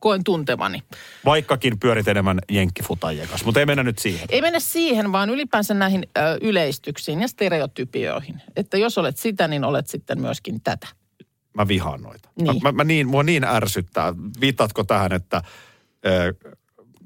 koen 0.00 0.24
tuntevani. 0.24 0.82
Vaikkakin 1.24 1.78
pyörit 1.80 2.08
enemmän 2.08 2.38
jenkkifutajien 2.50 3.28
kanssa, 3.28 3.44
mutta 3.46 3.60
ei 3.60 3.66
mennä 3.66 3.82
nyt 3.82 3.98
siihen. 3.98 4.28
Ei 4.30 4.40
mennä 4.40 4.60
siihen, 4.60 5.12
vaan 5.12 5.30
ylipäänsä 5.30 5.74
näihin 5.74 6.06
ö, 6.18 6.20
yleistyksiin 6.40 7.20
ja 7.20 7.28
stereotypioihin. 7.28 8.42
Että 8.56 8.76
jos 8.78 8.98
olet 8.98 9.16
sitä, 9.16 9.48
niin 9.48 9.64
olet 9.64 9.86
sitten 9.86 10.20
myöskin 10.20 10.60
tätä. 10.60 10.86
Mä 11.54 11.68
vihaan 11.68 12.02
noita. 12.02 12.28
Niin. 12.36 12.46
Mä, 12.62 12.68
mä, 12.68 12.72
mä 12.72 12.84
niin, 12.84 13.08
mua 13.08 13.22
niin 13.22 13.44
ärsyttää. 13.44 14.14
Viittaatko 14.40 14.84
tähän, 14.84 15.12
että 15.12 15.42
ö, 16.06 16.34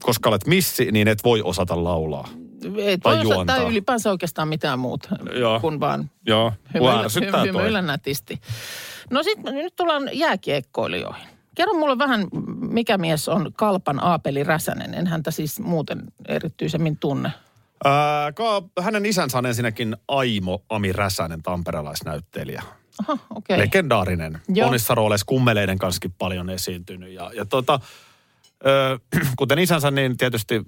koska 0.03 0.29
olet 0.29 0.47
missi, 0.47 0.93
niin 0.93 1.09
et 1.09 1.25
voi 1.25 1.43
osata 1.43 1.85
laulaa? 1.85 2.29
Et 2.77 3.01
Tai 3.01 3.15
voi 3.17 3.21
osa- 3.21 3.35
juontaa. 3.35 3.57
tai 3.57 3.67
ylipäänsä 3.69 4.11
oikeastaan 4.11 4.49
mitään 4.49 4.79
muuta 4.79 5.09
Joo. 5.35 5.61
kuin 5.61 5.81
vaan 5.81 6.11
Joo, 6.27 6.53
hymyillä, 6.75 7.43
hymyillä 7.43 7.83
nätisti. 7.83 8.41
No 9.11 9.23
sitten 9.23 9.55
nyt 9.55 9.77
tullaan 9.77 10.11
jääkiekkoilijoihin. 10.13 11.29
Kerro 11.55 11.75
mulle 11.75 11.99
vähän, 11.99 12.27
mikä 12.71 12.99
mies 12.99 13.29
on 13.29 13.53
Kalpan 13.57 14.05
Aapeli 14.05 14.45
Räsänen. 14.45 14.95
En 14.95 15.07
häntä 15.07 15.31
siis 15.31 15.61
muuten 15.61 16.03
erityisemmin 16.29 16.97
tunne. 16.97 17.33
Ää, 17.85 18.33
ka, 18.33 18.63
hänen 18.81 19.07
isänsä 19.07 19.39
on 19.39 19.47
ensinnäkin 19.47 19.97
Aimo 20.09 20.63
Ami 20.69 20.93
Räsänen, 20.93 21.43
tamperelaisnäyttelijä. 21.43 22.63
Aha. 22.99 23.19
Okay. 23.35 23.59
Legendaarinen. 23.59 24.41
Joo. 24.49 24.67
Monissa 24.67 24.95
rooleissa 24.95 25.27
kummeleiden 25.27 25.79
kanssakin 25.79 26.15
paljon 26.19 26.51
esiintynyt. 26.51 27.13
Ja, 27.13 27.31
ja 27.35 27.45
tota, 27.45 27.81
ö, 28.67 28.99
kuten 29.39 29.59
isänsä, 29.59 29.91
niin 29.91 30.17
tietysti 30.17 30.63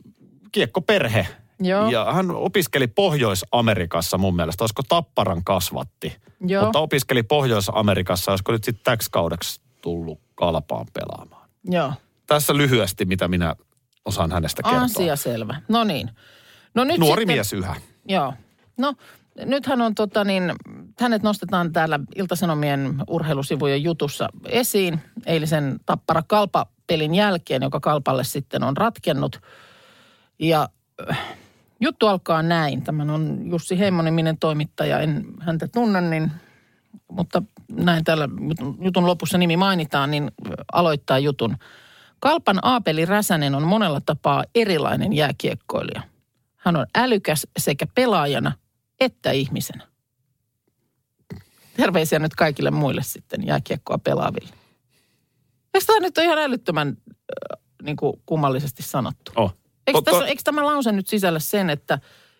kiekkoperhe. 0.52 1.26
Joo. 1.60 1.90
Ja 1.90 2.12
hän 2.12 2.30
opiskeli 2.30 2.86
Pohjois-Amerikassa 2.86 4.18
mun 4.18 4.36
mielestä. 4.36 4.64
Olisiko 4.64 4.82
Tapparan 4.88 5.44
kasvatti. 5.44 6.16
Joo. 6.46 6.64
Mutta 6.64 6.78
opiskeli 6.78 7.22
Pohjois-Amerikassa. 7.22 8.30
Olisiko 8.32 8.52
nyt 8.52 8.64
sitten 8.64 8.84
täksi 8.84 9.10
kaudeksi 9.10 9.60
tullut 9.84 10.20
kalpaan 10.34 10.86
pelaamaan. 10.92 11.48
Joo. 11.64 11.92
Tässä 12.26 12.56
lyhyesti, 12.56 13.04
mitä 13.04 13.28
minä 13.28 13.56
osaan 14.04 14.32
hänestä 14.32 14.62
kertoa. 14.62 14.82
Asia 14.82 15.16
selvä. 15.16 15.60
No 15.68 15.84
niin. 15.84 16.10
No 16.74 16.84
nyt 16.84 16.98
Nuori 16.98 17.20
sitten, 17.20 17.36
mies 17.36 17.52
yhä. 17.52 17.76
Joo. 18.08 18.34
No 18.76 18.94
nythän 19.44 19.80
on 19.80 19.94
tota 19.94 20.24
niin, 20.24 20.52
hänet 21.00 21.22
nostetaan 21.22 21.72
täällä 21.72 22.00
Iltasanomien 22.16 22.94
urheilusivujen 23.08 23.82
jutussa 23.82 24.28
esiin 24.46 25.00
eilisen 25.26 25.80
Tappara 25.86 26.22
Kalpa-pelin 26.22 27.14
jälkeen, 27.14 27.62
joka 27.62 27.80
Kalpalle 27.80 28.24
sitten 28.24 28.64
on 28.64 28.76
ratkennut. 28.76 29.40
Ja 30.38 30.68
äh, 31.10 31.18
juttu 31.80 32.06
alkaa 32.06 32.42
näin. 32.42 32.82
Tämän 32.82 33.10
on 33.10 33.40
Jussi 33.50 33.78
Heimmoniminen 33.78 34.38
toimittaja, 34.38 35.00
en 35.00 35.24
häntä 35.40 35.68
tunne, 35.68 36.00
niin, 36.00 36.32
mutta 37.10 37.42
näin 37.72 38.04
täällä 38.04 38.28
jutun- 38.80 39.06
lopussa 39.06 39.38
nimi 39.38 39.56
mainitaan, 39.56 40.10
niin 40.10 40.30
aloittaa 40.72 41.18
jutun. 41.18 41.56
Kalpan 42.20 42.58
Aapeli 42.62 43.04
Räsänen 43.04 43.54
on 43.54 43.62
monella 43.62 44.00
tapaa 44.00 44.44
erilainen 44.54 45.12
jääkiekkoilija. 45.12 46.02
Hän 46.56 46.76
on 46.76 46.86
älykäs 46.94 47.46
sekä 47.58 47.86
pelaajana 47.94 48.52
että 49.00 49.30
ihmisenä. 49.30 49.86
Terveisiä 51.76 52.18
nyt 52.18 52.34
kaikille 52.34 52.70
muille 52.70 53.02
sitten 53.02 53.46
jääkiekkoa 53.46 53.98
pelaaville. 53.98 54.54
Eikö 55.74 55.86
tämä 55.86 56.00
nyt 56.00 56.18
ole 56.18 56.26
ihan 56.26 56.38
älyttömän 56.38 56.88
äh, 56.88 57.62
niin 57.82 57.96
kuin 57.96 58.22
kummallisesti 58.26 58.82
sanottu? 58.82 59.32
Oh. 59.36 59.54
Eikö, 59.86 60.02
tässä, 60.02 60.26
eikö 60.26 60.42
tämä 60.44 60.66
lause 60.66 60.92
nyt 60.92 61.06
sisällä 61.06 61.38
sen, 61.38 61.70
että 61.70 61.98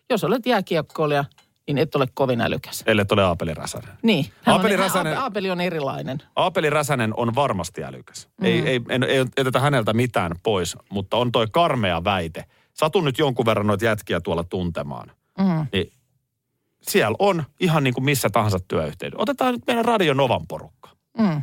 jos 0.09 0.23
olet 0.23 0.45
jääkiekkoilija, 0.45 1.25
niin 1.67 1.77
et 1.77 1.95
ole 1.95 2.07
kovin 2.13 2.41
älykäs? 2.41 2.83
Ellei 2.87 3.05
ole 3.11 3.23
Aapeli 3.23 3.53
Räsänen. 3.53 3.89
Niin. 4.01 4.25
Hän 4.41 4.55
Aapeli 4.55 4.73
on, 4.73 4.79
Räsänen- 4.79 5.17
Aapeli 5.17 5.49
on 5.49 5.61
erilainen. 5.61 6.17
Aapeli 6.35 6.69
Räsänen 6.69 7.13
on 7.17 7.35
varmasti 7.35 7.83
älykäs. 7.83 8.27
Mm. 8.41 8.45
Ei, 8.45 8.59
ei, 8.67 8.81
en, 8.89 9.03
ei 9.03 9.25
jätetä 9.37 9.59
häneltä 9.59 9.93
mitään 9.93 10.31
pois, 10.43 10.77
mutta 10.89 11.17
on 11.17 11.31
toi 11.31 11.47
karmea 11.51 12.03
väite. 12.03 12.45
Satun 12.73 13.05
nyt 13.05 13.17
jonkun 13.19 13.45
verran 13.45 13.67
noita 13.67 13.85
jätkiä 13.85 14.19
tuolla 14.21 14.43
tuntemaan. 14.43 15.11
Mm. 15.39 15.67
Niin 15.73 15.91
siellä 16.81 17.15
on 17.19 17.43
ihan 17.59 17.83
niin 17.83 17.93
kuin 17.93 18.05
missä 18.05 18.29
tahansa 18.29 18.59
työyhteydessä. 18.67 19.21
Otetaan 19.21 19.53
nyt 19.53 19.63
meidän 19.67 19.85
Radio 19.85 20.13
Novan 20.13 20.47
porukka. 20.47 20.89
Mm. 21.17 21.41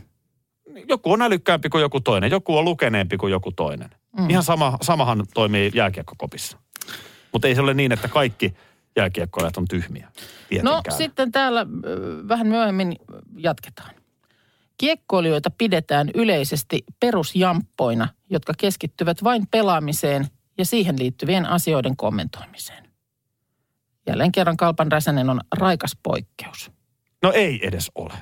Joku 0.89 1.13
on 1.13 1.23
älykkäämpi 1.23 1.69
kuin 1.69 1.83
joku 1.83 2.01
toinen, 2.01 2.31
joku 2.31 2.59
on 2.59 2.65
lukeneempi 2.65 3.17
kuin 3.17 3.31
joku 3.31 3.53
toinen. 3.53 3.91
Mm. 4.19 4.31
Ihan 4.31 4.43
sama, 4.43 4.79
samahan 4.83 5.25
toimii 5.35 5.71
jääkiekkokopissa. 5.75 6.59
Mutta 7.33 7.49
ei 7.49 7.55
se 7.55 7.61
ole 7.61 7.75
niin, 7.75 7.93
että 7.93 8.09
kaikki 8.09 8.55
jääkiekkoilijat 8.97 9.57
on 9.57 9.69
tyhmiä. 9.69 10.07
No 10.07 10.13
Tietenkään. 10.49 10.97
sitten 10.97 11.33
täällä 11.33 11.67
vähän 12.29 12.47
myöhemmin 12.47 12.97
jatketaan. 13.37 13.91
Kiekkoilijoita 14.79 15.51
pidetään 15.59 16.11
yleisesti 16.15 16.85
perusjamppoina, 17.01 18.09
jotka 18.31 18.53
keskittyvät 18.59 19.25
vain 19.25 19.47
pelaamiseen 19.51 20.27
ja 20.59 20.65
siihen 20.65 20.99
liittyvien 20.99 21.47
asioiden 21.47 21.97
kommentoimiseen. 21.97 22.89
Jälleen 24.07 24.33
kerran 24.33 24.57
Kalpan 24.57 24.93
Räsänen 24.93 25.31
on 25.31 25.41
raikas 25.59 25.97
poikkeus. 26.03 26.71
No 27.23 27.33
ei 27.33 27.67
edes 27.67 27.91
ole. 27.95 28.13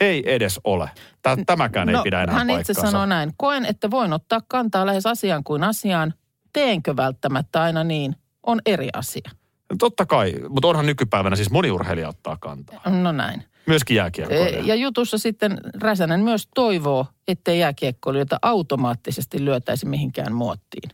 Ei 0.00 0.34
edes 0.34 0.60
ole. 0.64 0.90
Tä- 1.22 1.36
Tämäkään 1.46 1.88
ei 1.88 1.94
no, 1.94 2.02
pidä 2.02 2.22
enää 2.22 2.34
hän 2.34 2.46
paikkaansa. 2.46 2.72
itse 2.72 2.80
sanoo 2.90 3.06
näin. 3.06 3.32
Koen, 3.36 3.64
että 3.66 3.90
voin 3.90 4.12
ottaa 4.12 4.40
kantaa 4.48 4.86
lähes 4.86 5.06
asiaan 5.06 5.44
kuin 5.44 5.64
asiaan. 5.64 6.14
Teenkö 6.52 6.96
välttämättä 6.96 7.62
aina 7.62 7.84
niin? 7.84 8.16
On 8.46 8.60
eri 8.66 8.88
asia. 8.92 9.30
Totta 9.78 10.06
kai, 10.06 10.34
mutta 10.48 10.68
onhan 10.68 10.86
nykypäivänä 10.86 11.36
siis 11.36 11.50
moni 11.50 11.70
urheilija 11.70 12.08
ottaa 12.08 12.36
kantaa. 12.40 12.80
No 13.02 13.12
näin. 13.12 13.44
Myöskin 13.66 13.94
E, 13.94 13.98
jääkiekkoilija. 13.98 14.62
Ja 14.64 14.74
jutussa 14.74 15.18
sitten 15.18 15.60
Räsänen 15.80 16.20
myös 16.20 16.48
toivoo, 16.54 17.06
ettei 17.28 17.58
jääkiekkoilijoita 17.58 18.38
automaattisesti 18.42 19.44
lyötäisi 19.44 19.86
mihinkään 19.86 20.32
muottiin. 20.34 20.90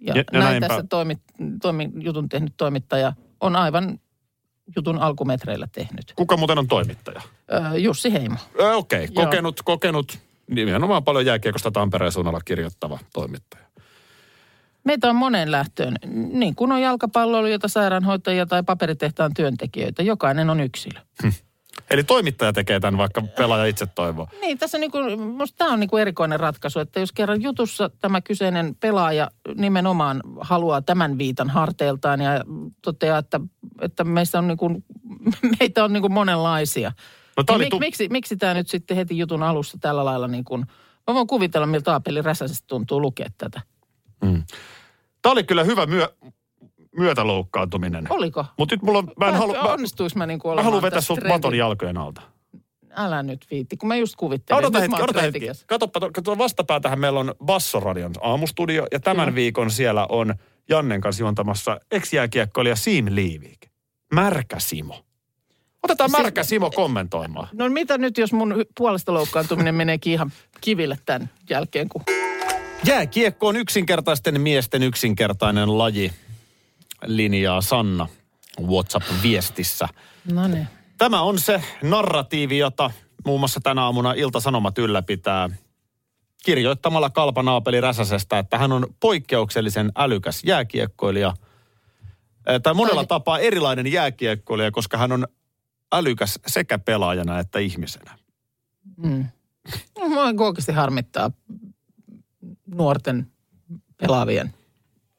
Ja, 0.00 0.14
Ja- 0.16 0.24
näin 0.32 0.44
näinpä. 0.44 0.68
tässä 0.68 0.84
toimi, 0.88 1.18
toimi, 1.62 1.90
jutun 2.00 2.28
tehnyt 2.28 2.54
toimittaja 2.56 3.12
on 3.40 3.56
aivan 3.56 3.98
jutun 4.76 4.98
alkumetreillä 4.98 5.68
tehnyt. 5.72 6.12
Kuka 6.16 6.36
muuten 6.36 6.58
on 6.58 6.66
toimittaja? 6.68 7.20
Ö, 7.72 7.78
Jussi 7.78 8.12
Heimo. 8.12 8.36
Ö, 8.60 8.74
Okei, 8.76 9.04
okay. 9.04 9.14
Joo. 9.14 9.24
kokenut, 9.24 9.60
kokenut, 9.64 10.18
nimenomaan 10.50 11.04
paljon 11.04 11.26
jääkiekosta 11.26 11.70
Tampereen 11.70 12.12
suunnalla 12.12 12.40
kirjoittava 12.44 12.98
toimittaja. 13.12 13.63
Meitä 14.84 15.10
on 15.10 15.16
moneen 15.16 15.50
lähtöön, 15.50 15.94
niin 16.32 16.54
kuin 16.54 16.72
on 16.72 16.82
jalkapalloilijoita, 16.82 17.68
sairaanhoitajia 17.68 18.46
tai 18.46 18.62
paperitehtaan 18.62 19.34
työntekijöitä. 19.34 20.02
Jokainen 20.02 20.50
on 20.50 20.60
yksilö. 20.60 21.00
Eli 21.90 22.04
toimittaja 22.04 22.52
tekee 22.52 22.80
tämän, 22.80 22.98
vaikka 22.98 23.22
pelaaja 23.22 23.64
itse 23.64 23.86
toivoo. 23.86 24.28
Niin, 24.40 24.58
tässä 24.58 24.78
niin 24.78 24.90
kuin, 24.90 25.20
musta 25.20 25.56
tämä 25.58 25.72
on 25.72 25.80
niin 25.80 25.90
kuin 25.90 26.00
erikoinen 26.00 26.40
ratkaisu, 26.40 26.80
että 26.80 27.00
jos 27.00 27.12
kerran 27.12 27.42
jutussa 27.42 27.90
tämä 28.00 28.20
kyseinen 28.20 28.74
pelaaja 28.80 29.30
nimenomaan 29.54 30.20
haluaa 30.40 30.82
tämän 30.82 31.18
viitan 31.18 31.50
harteiltaan 31.50 32.20
ja 32.20 32.44
toteaa, 32.82 33.18
että, 33.18 33.40
että 33.80 34.04
meistä 34.04 34.38
on 34.38 34.48
niin 34.48 34.58
kuin, 34.58 34.84
meitä 35.60 35.84
on 35.84 35.92
niin 35.92 36.00
kuin 36.00 36.12
monenlaisia. 36.12 36.92
No, 37.36 37.44
tää 37.44 37.56
Niin 37.56 37.64
oli 37.64 37.70
tu- 37.70 37.78
miksi, 37.78 38.08
miksi 38.08 38.36
tämä 38.36 38.54
nyt 38.54 38.68
sitten 38.68 38.96
heti 38.96 39.18
jutun 39.18 39.42
alussa 39.42 39.78
tällä 39.80 40.04
lailla 40.04 40.28
niin 40.28 40.44
kuin, 40.44 40.66
mä 41.06 41.14
voin 41.14 41.26
kuvitella, 41.26 41.66
miltä 41.66 41.92
Aapeli 41.92 42.22
Räsäsestä 42.22 42.64
tuntuu 42.68 43.00
lukea 43.00 43.28
tätä. 43.38 43.60
Tämä 45.22 45.32
oli 45.32 45.44
kyllä 45.44 45.64
hyvä 45.64 45.86
myö, 45.86 46.08
myötäloukkaantuminen. 46.98 48.06
Oliko? 48.10 48.44
Mutta 48.58 48.74
nyt 48.74 48.82
mulla 48.82 48.98
on, 48.98 49.12
mä 49.20 49.28
en 49.28 49.34
halua, 49.34 49.54
mä, 49.54 49.72
Onnistuis 49.72 50.14
mä 50.16 50.26
niin 50.26 50.38
kuin 50.38 50.54
mä 50.54 50.62
haluan 50.62 50.82
vetää 50.82 51.00
trendin- 51.00 51.28
maton 51.28 51.54
jalkojen 51.58 51.98
alta. 51.98 52.22
Älä 52.96 53.22
nyt 53.22 53.46
viitti, 53.50 53.76
kun 53.76 53.88
mä 53.88 53.96
just 53.96 54.16
kuvittelin. 54.16 54.58
Odota 54.58 54.80
hetki, 54.80 55.02
odota 55.02 55.20
hetki. 55.20 55.46
Katoppa, 55.66 56.00
to- 56.00 56.10
kato 56.12 56.38
vastapäätähän 56.38 57.00
meillä 57.00 57.20
on 57.20 57.34
Bassoradion 57.44 58.12
aamustudio 58.20 58.86
ja 58.92 59.00
tämän 59.00 59.24
Kyllä. 59.26 59.34
viikon 59.34 59.70
siellä 59.70 60.06
on 60.08 60.34
Jannen 60.68 61.00
kanssa 61.00 61.22
juontamassa 61.22 61.80
ex-jääkiekkoilija 61.90 62.76
Sim 62.76 63.06
Liivik. 63.10 63.58
Märkä 64.12 64.56
Simo. 64.58 65.04
Otetaan 65.82 66.10
Siis- 66.10 66.22
Märkä 66.22 66.44
Simo 66.44 66.70
kommentoimaan. 66.70 67.48
No 67.52 67.68
mitä 67.68 67.98
nyt, 67.98 68.18
jos 68.18 68.32
mun 68.32 68.64
puolesta 68.78 69.14
loukkaantuminen 69.14 69.74
meneekin 69.74 70.12
ihan 70.12 70.32
kiville 70.60 70.98
tämän 71.06 71.30
jälkeen, 71.50 71.88
kun... 71.88 72.02
Jääkiekko 72.86 73.48
on 73.48 73.56
yksinkertaisten 73.56 74.40
miesten 74.40 74.82
yksinkertainen 74.82 75.78
laji, 75.78 76.12
linjaa 77.06 77.60
Sanna 77.60 78.08
WhatsApp-viestissä. 78.60 79.88
No 80.32 80.48
niin. 80.48 80.68
Tämä 80.98 81.22
on 81.22 81.38
se 81.38 81.62
narratiivi, 81.82 82.58
jota 82.58 82.90
muun 83.24 83.40
muassa 83.40 83.60
tänä 83.60 83.82
aamuna 83.82 84.12
Ilta-Sanomat 84.12 84.78
ylläpitää 84.78 85.50
kirjoittamalla 86.44 87.10
Kalpanaapeli 87.10 87.80
Räsäsestä, 87.80 88.38
että 88.38 88.58
hän 88.58 88.72
on 88.72 88.86
poikkeuksellisen 89.00 89.92
älykäs 89.96 90.44
jääkiekkoilija. 90.44 91.34
Tai 92.62 92.74
monella 92.74 93.04
tapaa 93.04 93.38
erilainen 93.38 93.92
jääkiekkoilija, 93.92 94.70
koska 94.70 94.98
hän 94.98 95.12
on 95.12 95.26
älykäs 95.92 96.38
sekä 96.46 96.78
pelaajana 96.78 97.38
että 97.38 97.58
ihmisenä. 97.58 98.18
Mm. 98.96 99.24
Mua 99.98 100.46
oikeasti 100.46 100.72
harmittaa 100.72 101.30
nuorten 102.74 103.26
pelaavien 103.96 104.54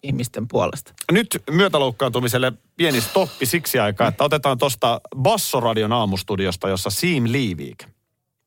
ihmisten 0.03 0.47
puolesta. 0.47 0.93
Nyt 1.11 1.43
myötäloukkaantumiselle 1.51 2.53
pieni 2.77 3.01
stoppi 3.01 3.45
siksi 3.45 3.79
aikaa, 3.79 4.07
että 4.07 4.23
otetaan 4.23 4.57
tuosta 4.57 5.01
Bassoradion 5.17 5.91
aamustudiosta, 5.91 6.69
jossa 6.69 6.89
Siim 6.89 7.23
Liivik, 7.27 7.83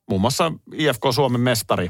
muun 0.09 0.21
muassa 0.21 0.53
IFK 0.75 1.03
Suomen 1.11 1.41
mestari, 1.41 1.89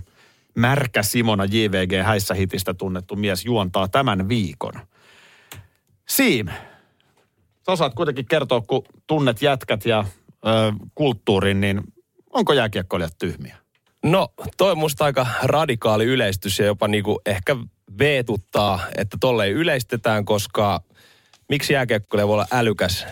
Märkä 0.54 1.02
Simona 1.02 1.44
JVG 1.44 2.04
häissä 2.04 2.34
hitistä 2.34 2.74
tunnettu 2.74 3.16
mies 3.16 3.44
juontaa 3.44 3.88
tämän 3.88 4.28
viikon. 4.28 4.72
Siim, 6.08 6.46
sä 7.66 7.72
osaat 7.72 7.94
kuitenkin 7.94 8.26
kertoa, 8.26 8.60
kun 8.60 8.82
tunnet 9.06 9.42
jätkät 9.42 9.86
ja 9.86 10.04
ö, 10.46 10.72
kulttuurin, 10.94 11.60
niin 11.60 11.82
onko 12.30 12.52
jääkiekkoilijat 12.52 13.18
tyhmiä? 13.18 13.56
No, 14.04 14.28
toi 14.56 14.70
on 14.72 14.78
musta 14.78 15.04
aika 15.04 15.26
radikaali 15.42 16.04
yleistys 16.04 16.58
ja 16.58 16.66
jopa 16.66 16.88
niinku 16.88 17.20
ehkä 17.26 17.56
veetuttaa, 17.98 18.80
että 18.96 19.16
tolle 19.20 19.48
yleistetään, 19.48 20.24
koska 20.24 20.80
miksi 21.48 21.72
jääkiekkoilija 21.72 22.28
voi 22.28 22.34
olla 22.34 22.46
älykäs? 22.52 23.06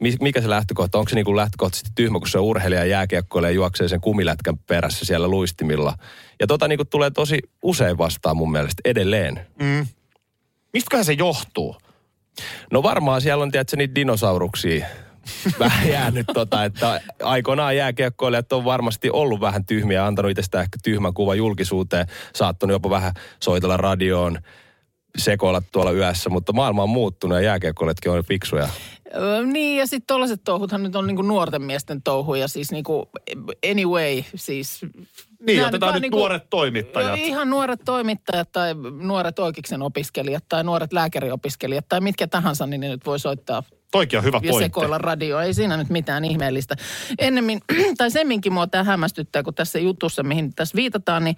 Mi- 0.00 0.16
Mikä 0.20 0.40
se 0.40 0.50
lähtökohta? 0.50 0.98
Onko 0.98 1.08
se 1.08 1.14
niinku 1.14 1.36
lähtökohtaisesti 1.36 1.90
tyhmä, 1.94 2.18
kun 2.18 2.28
se 2.28 2.38
on 2.38 2.44
urheilija 2.44 2.84
jääkiekkoilija 2.84 3.50
ja 3.50 3.54
juoksee 3.54 3.88
sen 3.88 4.00
kumilätkän 4.00 4.58
perässä 4.58 5.04
siellä 5.04 5.28
luistimilla? 5.28 5.94
Ja 6.40 6.46
tota 6.46 6.68
niinku 6.68 6.84
tulee 6.84 7.10
tosi 7.10 7.38
usein 7.62 7.98
vastaan 7.98 8.36
mun 8.36 8.52
mielestä 8.52 8.80
edelleen. 8.84 9.46
Mistäköhän 10.72 11.04
se 11.04 11.12
johtuu? 11.12 11.76
No 12.72 12.82
varmaan 12.82 13.20
siellä 13.20 13.42
on, 13.42 13.50
tiedätkö, 13.50 13.76
niitä 13.76 13.94
dinosauruksia 13.94 14.86
vähän 15.58 15.88
jäänyt 15.88 16.26
tota, 16.34 16.64
että 16.64 17.00
aikoinaan 17.22 17.76
jääkiekkoilijat 17.76 18.52
on 18.52 18.64
varmasti 18.64 19.10
ollut 19.10 19.40
vähän 19.40 19.66
tyhmiä 19.66 19.98
ja 19.98 20.06
antanut 20.06 20.30
itsestään 20.30 20.62
ehkä 20.62 20.78
tyhmän 20.82 21.14
kuva 21.14 21.34
julkisuuteen, 21.34 22.06
saattanut 22.34 22.74
jopa 22.74 22.90
vähän 22.90 23.12
soitella 23.40 23.76
radioon, 23.76 24.38
sekoilla 25.18 25.62
tuolla 25.72 25.92
yössä, 25.92 26.30
mutta 26.30 26.52
maailma 26.52 26.82
on 26.82 26.88
muuttunut 26.88 27.38
ja 27.38 27.44
jääkiekkoilijatkin 27.44 28.12
on 28.12 28.24
fiksuja. 28.24 28.68
Öö, 29.16 29.42
niin, 29.42 29.78
ja 29.78 29.86
sitten 29.86 30.06
tollaiset 30.06 30.40
touhuthan 30.44 30.82
nyt 30.82 30.96
on 30.96 31.06
niinku 31.06 31.22
nuorten 31.22 31.62
miesten 31.62 32.02
touhuja, 32.02 32.48
siis 32.48 32.72
niinku 32.72 33.10
anyway, 33.70 34.22
siis... 34.34 34.80
Niin, 35.46 35.58
Nää 35.58 35.68
otetaan 35.68 36.02
nyt 36.02 36.12
nuoret 36.12 36.50
toimittajat. 36.50 37.18
Ihan 37.18 37.50
nuoret 37.50 37.80
toimittajat 37.84 38.52
tai 38.52 38.74
nuoret 39.00 39.38
oikeiksen 39.38 39.82
opiskelijat 39.82 40.44
tai 40.48 40.64
nuoret 40.64 40.92
lääkäriopiskelijat 40.92 41.88
tai 41.88 42.00
mitkä 42.00 42.26
tahansa, 42.26 42.66
niin 42.66 42.80
ne 42.80 42.88
nyt 42.88 43.06
voi 43.06 43.18
soittaa 43.18 43.62
Toikin 43.92 44.18
on 44.18 44.24
hyvä 44.24 44.40
ja 44.42 44.50
pointti. 44.50 44.64
sekoilla 44.64 44.98
radioa. 44.98 45.42
Ei 45.42 45.54
siinä 45.54 45.76
nyt 45.76 45.90
mitään 45.90 46.24
ihmeellistä. 46.24 46.76
Ennemmin, 47.18 47.60
tai 47.98 48.10
semminkin 48.10 48.52
mua 48.52 48.66
tämä 48.66 48.84
hämmästyttää, 48.84 49.42
kun 49.42 49.54
tässä 49.54 49.78
jutussa, 49.78 50.22
mihin 50.22 50.54
tässä 50.54 50.76
viitataan, 50.76 51.24
niin 51.24 51.36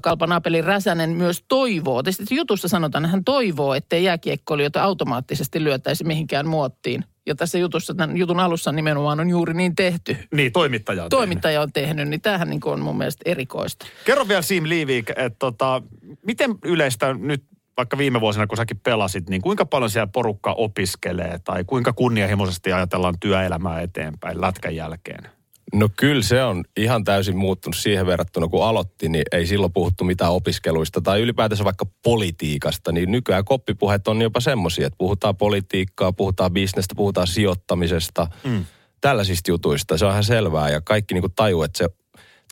Kalpanaapeli 0.00 0.62
Räsänen 0.62 1.10
myös 1.10 1.44
toivoo. 1.48 2.02
Tietysti 2.02 2.36
jutussa 2.36 2.68
sanotaan, 2.68 3.04
että 3.04 3.12
hän 3.12 3.24
toivoo, 3.24 3.74
ettei 3.74 4.04
jääkiekkoilijoita 4.04 4.82
automaattisesti 4.82 5.64
lyötäisi 5.64 6.04
mihinkään 6.04 6.48
muottiin. 6.48 7.04
Ja 7.26 7.34
tässä 7.34 7.58
jutussa, 7.58 7.94
tämän 7.94 8.16
jutun 8.16 8.40
alussa 8.40 8.72
nimenomaan 8.72 9.20
on 9.20 9.30
juuri 9.30 9.54
niin 9.54 9.76
tehty. 9.76 10.16
Niin, 10.32 10.52
toimittaja 10.52 11.04
on 11.04 11.08
tehnyt. 11.08 11.20
Toimittaja 11.20 11.62
on 11.62 11.72
tehnyt, 11.72 12.08
niin 12.08 12.20
tämähän 12.20 12.50
niin 12.50 12.60
on 12.64 12.80
mun 12.80 12.98
mielestä 12.98 13.22
erikoista. 13.24 13.86
Kerro 14.04 14.28
vielä 14.28 14.42
Sim 14.42 14.64
Liivik, 14.66 15.10
että 15.10 15.36
tota, 15.38 15.82
miten 16.26 16.54
yleistä 16.64 17.14
nyt 17.14 17.42
vaikka 17.78 17.98
viime 17.98 18.20
vuosina, 18.20 18.46
kun 18.46 18.56
säkin 18.56 18.80
pelasit, 18.80 19.28
niin 19.28 19.42
kuinka 19.42 19.66
paljon 19.66 19.90
siellä 19.90 20.06
porukka 20.06 20.52
opiskelee 20.52 21.38
tai 21.44 21.64
kuinka 21.64 21.92
kunnianhimoisesti 21.92 22.72
ajatellaan 22.72 23.14
työelämää 23.20 23.80
eteenpäin 23.80 24.40
lätkän 24.40 24.76
jälkeen? 24.76 25.30
No 25.74 25.88
kyllä 25.96 26.22
se 26.22 26.44
on 26.44 26.64
ihan 26.76 27.04
täysin 27.04 27.36
muuttunut 27.36 27.76
siihen 27.76 28.06
verrattuna, 28.06 28.48
kun 28.48 28.64
aloitti, 28.64 29.08
niin 29.08 29.24
ei 29.32 29.46
silloin 29.46 29.72
puhuttu 29.72 30.04
mitään 30.04 30.32
opiskeluista 30.32 31.00
tai 31.00 31.20
ylipäätänsä 31.20 31.64
vaikka 31.64 31.86
politiikasta, 32.02 32.92
niin 32.92 33.12
nykyään 33.12 33.44
koppipuheet 33.44 34.08
on 34.08 34.22
jopa 34.22 34.40
semmoisia, 34.40 34.86
että 34.86 34.98
puhutaan 34.98 35.36
politiikkaa, 35.36 36.12
puhutaan 36.12 36.52
bisnestä, 36.52 36.94
puhutaan 36.94 37.26
sijoittamisesta, 37.26 38.26
mm. 38.44 38.64
tällaisista 39.00 39.50
jutuista. 39.50 39.98
Se 39.98 40.04
on 40.04 40.10
ihan 40.10 40.24
selvää 40.24 40.70
ja 40.70 40.80
kaikki 40.80 41.14
niin 41.14 41.24
tajuu, 41.36 41.62
että 41.62 41.78
se 41.78 41.88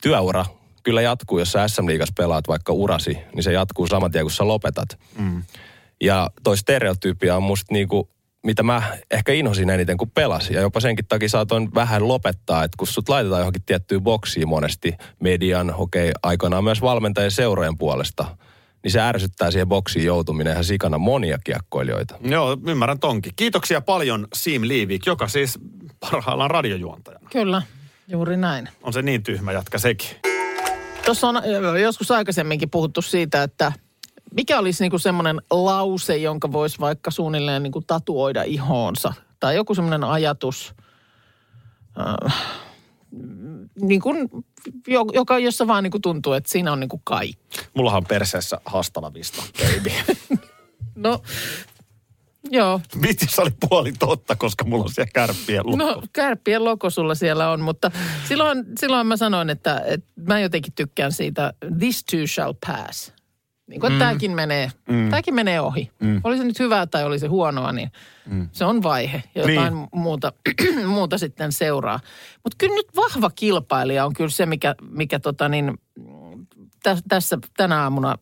työura 0.01 0.45
kyllä 0.87 1.01
jatkuu, 1.01 1.39
jos 1.39 1.51
sä 1.51 1.67
SM-liigas 1.67 2.11
pelaat 2.17 2.47
vaikka 2.47 2.73
urasi, 2.73 3.17
niin 3.35 3.43
se 3.43 3.53
jatkuu 3.53 3.87
saman 3.87 4.11
tien, 4.11 4.23
kun 4.23 4.31
sä 4.31 4.47
lopetat. 4.47 4.99
Mm. 5.17 5.43
Ja 6.01 6.29
toi 6.43 6.57
stereotypia 6.57 7.35
on 7.35 7.43
musta 7.43 7.73
niinku, 7.73 8.09
mitä 8.45 8.63
mä 8.63 8.97
ehkä 9.11 9.31
inhosin 9.31 9.69
eniten, 9.69 9.97
kun 9.97 10.11
pelasin. 10.11 10.55
Ja 10.55 10.61
jopa 10.61 10.79
senkin 10.79 11.05
takia 11.07 11.29
saatoin 11.29 11.73
vähän 11.75 12.07
lopettaa, 12.07 12.63
että 12.63 12.75
kun 12.77 12.87
sut 12.87 13.09
laitetaan 13.09 13.39
johonkin 13.39 13.63
tiettyyn 13.65 14.01
boksiin 14.01 14.47
monesti 14.47 14.93
median, 15.19 15.73
okei, 15.75 16.09
okay, 16.09 16.13
aikanaan 16.23 16.63
myös 16.63 16.81
valmentajien 16.81 17.31
seurojen 17.31 17.77
puolesta, 17.77 18.37
niin 18.83 18.91
se 18.91 19.01
ärsyttää 19.01 19.51
siihen 19.51 19.67
boksiin 19.67 20.05
joutuminen 20.05 20.51
ihan 20.51 20.63
sikana 20.63 20.97
monia 20.97 21.37
kiekkoilijoita. 21.43 22.15
Joo, 22.21 22.57
ymmärrän 22.67 22.99
tonkin. 22.99 23.33
Kiitoksia 23.35 23.81
paljon 23.81 24.27
Siim 24.33 24.61
Liivik, 24.65 25.05
joka 25.05 25.27
siis 25.27 25.59
parhaillaan 25.99 26.51
radiojuontajana. 26.51 27.29
Kyllä, 27.31 27.61
juuri 28.07 28.37
näin. 28.37 28.69
On 28.83 28.93
se 28.93 29.01
niin 29.01 29.23
tyhmä 29.23 29.51
jatka 29.51 29.77
sekin. 29.77 30.36
Tuossa 31.07 31.27
on 31.27 31.41
joskus 31.81 32.11
aikaisemminkin 32.11 32.69
puhuttu 32.69 33.01
siitä, 33.01 33.43
että 33.43 33.71
mikä 34.33 34.59
olisi 34.59 34.83
niinku 34.83 34.99
semmoinen 34.99 35.41
lause, 35.51 36.17
jonka 36.17 36.51
voisi 36.51 36.79
vaikka 36.79 37.11
suunnilleen 37.11 37.63
niinku 37.63 37.81
tatuoida 37.81 38.43
ihoonsa. 38.43 39.13
Tai 39.39 39.55
joku 39.55 39.75
semmoinen 39.75 40.03
ajatus, 40.03 40.73
äh, 41.99 42.35
niin 43.81 44.01
kuin, 44.01 44.29
jo- 44.87 45.05
joka, 45.13 45.39
jossa 45.39 45.67
vaan 45.67 45.83
niinku 45.83 45.99
tuntuu, 45.99 46.33
että 46.33 46.49
siinä 46.49 46.71
on 46.71 46.79
niinku 46.79 47.01
kaikki. 47.03 47.59
Mullahan 47.73 47.97
on 47.97 48.05
perseessä 48.05 48.57
hastalavista, 48.65 49.43
baby. 49.59 49.91
No, 50.95 51.21
joo. 52.51 52.81
Vitsi, 53.01 53.25
se 53.29 53.41
oli 53.41 53.51
puoli 53.69 53.93
totta, 53.99 54.35
koska 54.35 54.65
mulla 54.65 54.83
on 54.83 54.91
siellä 54.91 55.11
kärppien 55.13 55.65
luku. 55.65 55.77
No 55.77 56.01
kärppien 56.13 56.63
logo 56.63 56.89
sulla 56.89 57.15
siellä 57.15 57.51
on, 57.51 57.61
mutta 57.61 57.91
silloin, 58.27 58.65
silloin 58.79 59.07
mä 59.07 59.17
sanoin, 59.17 59.49
että, 59.49 59.81
että 59.85 60.09
mä 60.27 60.39
jotenkin 60.39 60.73
tykkään 60.73 61.11
siitä 61.11 61.53
this 61.79 62.03
too 62.03 62.27
shall 62.27 62.53
pass. 62.67 63.13
Niin 63.67 63.79
kuin, 63.79 63.93
että 63.93 64.05
tämäkin 64.05 64.31
menee, 64.31 64.71
mm. 64.89 65.09
tämäkin 65.09 65.35
menee 65.35 65.61
ohi. 65.61 65.91
Mm. 65.99 66.21
Oli 66.23 66.37
se 66.37 66.43
nyt 66.43 66.59
hyvää 66.59 66.87
tai 66.87 67.03
oli 67.05 67.19
se 67.19 67.27
huonoa, 67.27 67.71
niin 67.71 67.91
mm. 68.25 68.49
se 68.51 68.65
on 68.65 68.83
vaihe. 68.83 69.23
Ja 69.35 69.41
jotain 69.41 69.73
Niin. 69.73 69.87
muuta, 69.91 70.33
muuta 70.85 71.17
sitten 71.17 71.51
seuraa. 71.51 71.99
Mutta 72.43 72.55
kyllä 72.57 72.75
nyt 72.75 72.87
vahva 72.95 73.31
kilpailija 73.35 74.05
on 74.05 74.13
kyllä 74.13 74.29
se, 74.29 74.45
mikä, 74.45 74.75
mikä 74.89 75.19
tota 75.19 75.49
niin, 75.49 75.77
tä, 76.83 76.97
tässä 77.09 77.37
tänä 77.57 77.83
aamuna 77.83 78.17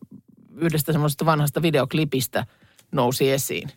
yhdestä 0.56 0.92
semmoisesta 0.92 1.26
vanhasta 1.26 1.62
videoklipistä 1.62 2.46
nousi 2.92 3.30
esiin. 3.30 3.68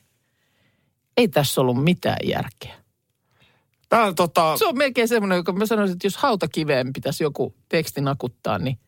Ei 1.20 1.28
tässä 1.28 1.62
ollut 1.62 1.84
mitään 1.84 2.18
järkeä. 2.24 2.76
Tää 3.90 4.04
on 4.04 4.16
tota, 4.16 4.58
Se 4.58 4.66
on 4.66 4.78
melkein 4.78 5.08
semmoinen, 5.08 5.36
joka 5.36 5.52
mä 5.52 5.66
sanoisin, 5.66 5.94
että 5.94 6.08
jos 6.08 6.18
hautakiveen 6.18 6.94
pitäisi 6.94 7.24
joku 7.24 7.56
teksti 7.70 8.02
nakuttaa, 8.02 8.60
niin 8.60 8.80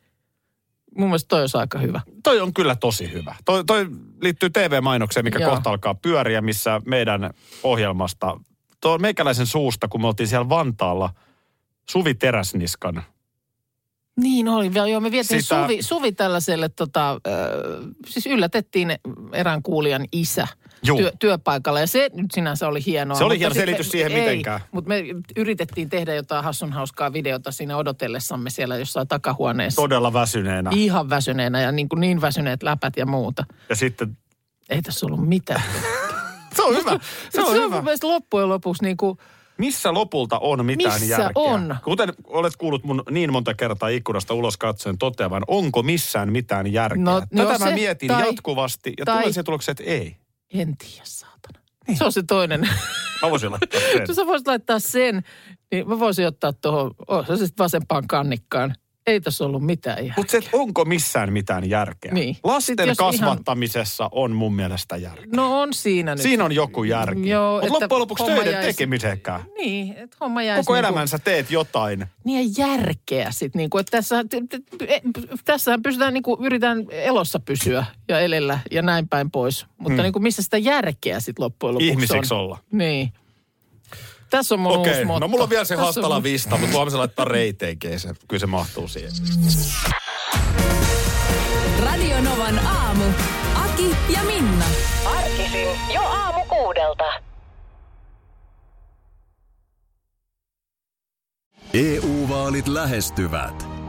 mun 0.97 1.07
mielestä 1.07 1.27
toi 1.27 1.41
olisi 1.41 1.57
aika 1.57 1.79
hyvä. 1.79 2.01
toi 2.23 2.39
on 2.39 2.53
kyllä 2.53 2.75
tosi 2.75 3.11
hyvä. 3.11 3.35
Toi, 3.45 3.63
toi 3.65 3.87
liittyy 4.21 4.49
TV-mainokseen, 4.49 5.23
mikä 5.23 5.39
Joo. 5.39 5.49
kohta 5.49 5.69
alkaa 5.69 5.95
pyöriä, 5.95 6.41
missä 6.41 6.81
meidän 6.85 7.33
ohjelmasta, 7.63 8.39
tuo 8.81 8.97
meikäläisen 8.97 9.45
suusta, 9.45 9.87
kun 9.87 10.01
me 10.01 10.07
oltiin 10.07 10.27
siellä 10.27 10.49
Vantaalla, 10.49 11.09
Suvi 11.89 12.13
Teräsniskan. 12.13 13.03
Niin 14.17 14.47
oli, 14.47 14.71
joo, 14.91 14.99
me 14.99 15.11
vietiin 15.11 15.43
Sitä- 15.43 15.61
Suvi, 15.63 15.81
Suvi 15.81 16.11
tällaiselle, 16.11 16.69
tota, 16.69 17.11
äh, 17.11 17.19
siis 18.07 18.25
yllätettiin 18.25 18.91
erään 19.33 19.63
kuulijan 19.63 20.05
isä 20.11 20.47
Juu. 20.83 20.97
työ, 20.97 21.11
työpaikalla 21.19 21.79
ja 21.79 21.87
se 21.87 22.09
nyt 22.13 22.31
sinänsä 22.33 22.67
oli 22.67 22.85
hienoa. 22.85 23.17
Se 23.17 23.23
oli 23.23 23.39
hieno, 23.39 23.53
se 23.53 23.59
ei 23.59 23.65
sitten- 23.67 23.77
liity 23.79 23.89
siihen 23.91 24.11
ei, 24.11 24.19
mitenkään. 24.21 24.59
Mutta 24.71 24.87
me 24.87 25.03
yritettiin 25.35 25.89
tehdä 25.89 26.13
jotain 26.15 26.43
hassun 26.43 26.73
hauskaa 26.73 27.13
videota 27.13 27.51
siinä 27.51 27.77
odotellessamme 27.77 28.49
siellä 28.49 28.77
jossain 28.77 29.07
takahuoneessa. 29.07 29.81
Todella 29.81 30.13
väsyneenä. 30.13 30.69
Ihan 30.73 31.09
väsyneenä 31.09 31.61
ja 31.61 31.71
niin, 31.71 31.89
kuin 31.89 31.99
niin 31.99 32.21
väsyneet 32.21 32.63
läpät 32.63 32.97
ja 32.97 33.05
muuta. 33.05 33.43
Ja 33.69 33.75
sitten, 33.75 34.17
Ei 34.69 34.81
tässä 34.81 35.05
ollut 35.05 35.27
mitään. 35.27 35.61
se 36.55 36.61
on 36.63 36.75
hyvä. 36.75 36.91
Se 37.29 37.41
on 37.41 37.45
se 37.47 37.59
on 37.59 37.65
hyvä. 37.65 37.75
mun 37.75 37.83
mielestä 37.83 38.07
loppujen 38.07 38.49
lopuksi 38.49 38.83
niin 38.83 38.97
kuin, 38.97 39.17
Missä 39.57 39.93
lopulta 39.93 40.39
on 40.39 40.65
mitään 40.65 40.93
Missä 41.01 41.05
järkeä? 41.13 41.31
on? 41.35 41.75
Kuten 41.83 42.13
olet 42.27 42.55
kuullut 42.57 42.83
mun 42.83 43.03
niin 43.11 43.31
monta 43.31 43.53
kertaa 43.53 43.89
ikkunasta 43.89 44.33
ulos 44.33 44.57
katsoen 44.57 44.97
toteavan, 44.97 45.43
onko 45.47 45.83
missään 45.83 46.31
mitään 46.31 46.73
järkeä? 46.73 47.03
No, 47.03 47.21
Tätä 47.21 47.41
joo, 47.41 47.51
mä 47.51 47.57
se- 47.57 47.73
mietin 47.73 48.07
tai- 48.07 48.25
jatkuvasti 48.27 48.93
ja 48.97 49.05
tai- 49.05 49.15
tulen 49.17 49.33
siihen 49.33 49.45
tulokseen, 49.45 49.73
että 49.79 49.91
ei. 49.91 50.17
en 50.53 50.77
tiedä 50.77 51.03
saatana. 51.05 51.59
Se 51.93 52.03
on 52.05 52.11
se 52.11 52.23
toinen. 52.23 52.61
Mä 53.21 53.29
voisin 53.29 53.51
laittaa 53.51 53.79
sen. 54.07 54.15
Sä 54.15 54.25
voisit 54.25 54.47
laittaa 54.47 54.79
sen, 54.79 55.21
niin 55.71 55.89
mä 55.89 55.99
voisin 55.99 56.27
ottaa 56.27 56.53
tuohon, 56.53 56.91
oh, 57.07 57.27
se 57.27 57.37
sitten 57.37 57.63
vasempaan 57.63 58.07
kannikkaan. 58.07 58.75
Ei 59.07 59.21
tässä 59.21 59.45
ollut 59.45 59.65
mitään 59.65 59.97
järkeä. 59.97 60.13
Mutta 60.17 60.37
onko 60.53 60.85
missään 60.85 61.33
mitään 61.33 61.69
järkeä. 61.69 62.11
Niin. 62.11 62.37
Lasten 62.43 62.75
jos 62.87 62.97
ihan- 62.99 63.11
kasvattamisessa 63.11 64.09
on 64.11 64.31
mun 64.31 64.53
mielestä 64.55 64.97
järkeä. 64.97 65.25
No 65.35 65.61
on 65.61 65.73
siinä 65.73 66.15
nyt. 66.15 66.21
Siinä 66.21 66.45
on 66.45 66.51
joku 66.51 66.83
järki. 66.83 67.29
Joo, 67.29 67.51
Mutta 67.53 67.67
että 67.67 67.79
loppujen 67.79 67.99
lopuksi 67.99 68.23
töiden 68.23 68.53
jäisi- 68.53 68.67
tekemisenkään. 68.67 69.41
Niin, 69.57 69.93
että 69.97 70.17
homma 70.21 70.43
jäisi 70.43 70.65
Koko 70.67 70.73
niinku- 70.73 70.87
elämänsä 70.87 71.19
teet 71.19 71.51
jotain. 71.51 72.05
Niin 72.23 72.53
ja 72.57 72.65
järkeä 72.67 73.31
sitten. 73.31 73.59
Niinku, 73.59 73.83
tässä, 73.83 74.23
e- 74.87 74.99
tässähän 75.45 75.81
pystytään, 75.81 76.13
niinku, 76.13 76.37
yritetään 76.41 76.85
elossa 76.91 77.39
pysyä 77.39 77.85
ja 78.07 78.19
elellä 78.19 78.59
ja 78.71 78.81
näin 78.81 79.07
päin 79.09 79.31
pois. 79.31 79.65
Mutta 79.77 79.93
Hmm. 79.93 80.01
niinku, 80.03 80.19
missä 80.19 80.41
sitä 80.41 80.57
järkeä 80.57 81.19
sitten 81.19 81.43
loppujen 81.43 81.73
lopuksi 81.73 81.87
Ihmisiksi 81.89 82.33
on? 82.33 82.39
olla. 82.39 82.57
Niin. 82.71 83.11
Tässä 84.31 84.55
on 84.55 84.59
mun 84.59 84.71
Okei, 84.77 84.93
uusi 84.93 85.05
motto. 85.05 85.19
no 85.19 85.27
mulla 85.27 85.43
on 85.43 85.49
vielä 85.49 85.63
se 85.65 85.75
Tässä 85.75 85.81
on 85.81 85.85
hastala 85.87 86.15
mun- 86.15 86.23
vista, 86.23 86.57
mutta 86.57 86.73
voimme 86.73 86.91
se 86.91 86.97
laittaa 86.97 87.25
reiteinkeen 87.25 87.99
se. 87.99 88.09
Kyllä 88.27 88.39
se 88.39 88.45
mahtuu 88.47 88.87
siihen. 88.87 89.11
Radio 91.85 92.21
Novan 92.21 92.59
aamu. 92.67 93.03
Aki 93.55 93.95
ja 94.09 94.23
Minna. 94.23 94.65
Arkisin 95.05 95.67
jo 95.93 96.01
aamu 96.01 96.45
kuudelta. 96.49 97.03
EU-vaalit 101.73 102.67
lähestyvät. 102.67 103.70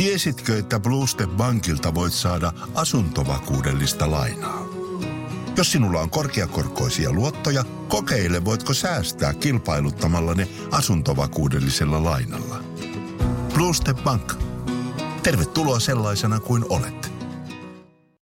tiesitkö, 0.00 0.58
että 0.58 0.80
Bluestep 0.80 1.30
Bankilta 1.30 1.94
voit 1.94 2.12
saada 2.12 2.52
asuntovakuudellista 2.74 4.10
lainaa? 4.10 4.66
Jos 5.56 5.72
sinulla 5.72 6.00
on 6.00 6.10
korkeakorkoisia 6.10 7.12
luottoja, 7.12 7.64
kokeile 7.88 8.44
voitko 8.44 8.74
säästää 8.74 9.34
kilpailuttamalla 9.34 10.34
ne 10.34 10.48
asuntovakuudellisella 10.70 12.04
lainalla. 12.04 12.64
Bluestep 13.54 13.96
Bank. 14.04 14.34
Tervetuloa 15.22 15.80
sellaisena 15.80 16.40
kuin 16.40 16.64
olet. 16.68 17.19